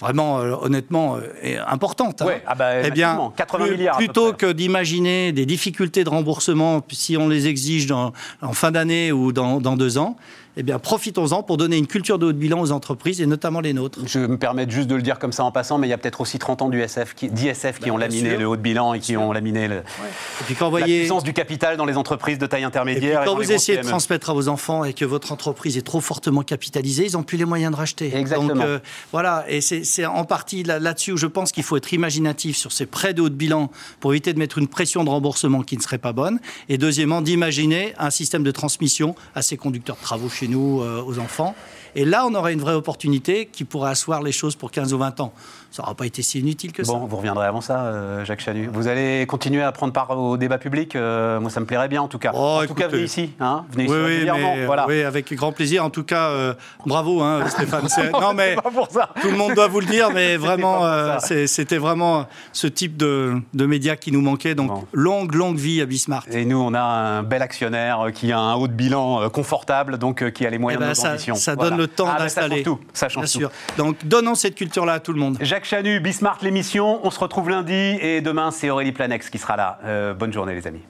[0.00, 2.22] vraiment, euh, honnêtement, euh, importante.
[2.22, 2.26] hein.
[2.26, 5.46] Ouais, ah bah, eh bien, massivement, 80 plus- milliards à peu plutôt que d'imaginer des
[5.46, 8.12] difficultés de remboursement si on les exige dans-
[8.42, 10.16] en fin d'année ou dans, dans deux ans,
[10.58, 13.60] eh bien, profitons-en pour donner une culture de haut de bilan aux entreprises et notamment
[13.60, 13.98] les nôtres.
[14.06, 15.98] Je me permets juste de le dire comme ça en passant, mais il y a
[15.98, 18.38] peut-être aussi 30 ans d'ISF qui, d'ISF qui Bah, ont laminé sûr.
[18.38, 21.24] le haut de bilan et qui ont laminé le- Et puis quand la voyez, puissance
[21.24, 23.22] du capital dans les entreprises de taille et puis intermédiaire.
[23.24, 26.42] quand vous essayez de transmettre à vos enfants et que votre entreprise est trop fortement
[26.42, 28.16] capitalisée, ils n'ont plus les moyens de racheter.
[28.16, 28.54] Exactement.
[28.54, 28.78] Donc euh,
[29.12, 32.56] voilà, et c'est c'est en partie là- là-dessus où je pense qu'il faut être imaginatif
[32.56, 35.62] sur ces prêts de haut de bilan pour éviter de mettre une pression de remboursement
[35.62, 36.38] qui ne serait pas bonne.
[36.70, 41.02] Et deuxièmement, d'imaginer un système de transmission à ces conducteurs de travaux chez nous, euh,
[41.02, 41.54] aux enfants.
[41.94, 44.98] Et là, on aurait une vraie opportunité qui pourrait asseoir les choses pour 15 ou
[44.98, 45.32] 20 ans.
[45.76, 46.90] Ça n'aura pas été si inutile que ça.
[46.94, 48.70] Bon, vous reviendrez avant ça, euh, Jacques Chanu.
[48.72, 52.00] Vous allez continuer à prendre part au débat public euh, Moi, ça me plairait bien,
[52.00, 52.30] en tout cas.
[52.34, 53.32] Oh, en tout cas, venez ici.
[53.40, 54.54] Hein, venez Oui, ici régulièrement.
[54.56, 54.86] mais, voilà.
[54.88, 55.84] oui, avec grand plaisir.
[55.84, 56.54] En tout cas, euh,
[56.86, 57.86] bravo, hein, Stéphane.
[58.18, 59.10] Non, mais C'est pas pour ça.
[59.20, 61.18] tout le monde doit vous le dire, mais vraiment, ça.
[61.46, 64.54] c'était vraiment ce type de, de médias qui nous manquait.
[64.54, 64.84] Donc, Bon.
[64.94, 66.28] longue, longue vie à Bismarck.
[66.32, 70.30] Et nous, on a un bel actionnaire qui a un haut de bilan confortable, donc
[70.32, 71.34] qui a les Eh moyens ben, de nos ça, ambitions.
[71.34, 71.68] ça Voilà.
[71.70, 72.64] donne le temps Ah, ben, Ça d'installer.
[72.64, 72.78] change tout.
[72.94, 73.38] Ça change Bien tout.
[73.38, 73.50] sûr.
[73.76, 75.36] Donc, donnons cette culture-là à tout le monde.
[75.42, 77.00] Jacques Chanu, Bismarck l'émission.
[77.04, 79.80] On se retrouve lundi et demain, c'est Aurélie Planex qui sera là.
[79.84, 80.82] Euh, bonne journée, les amis.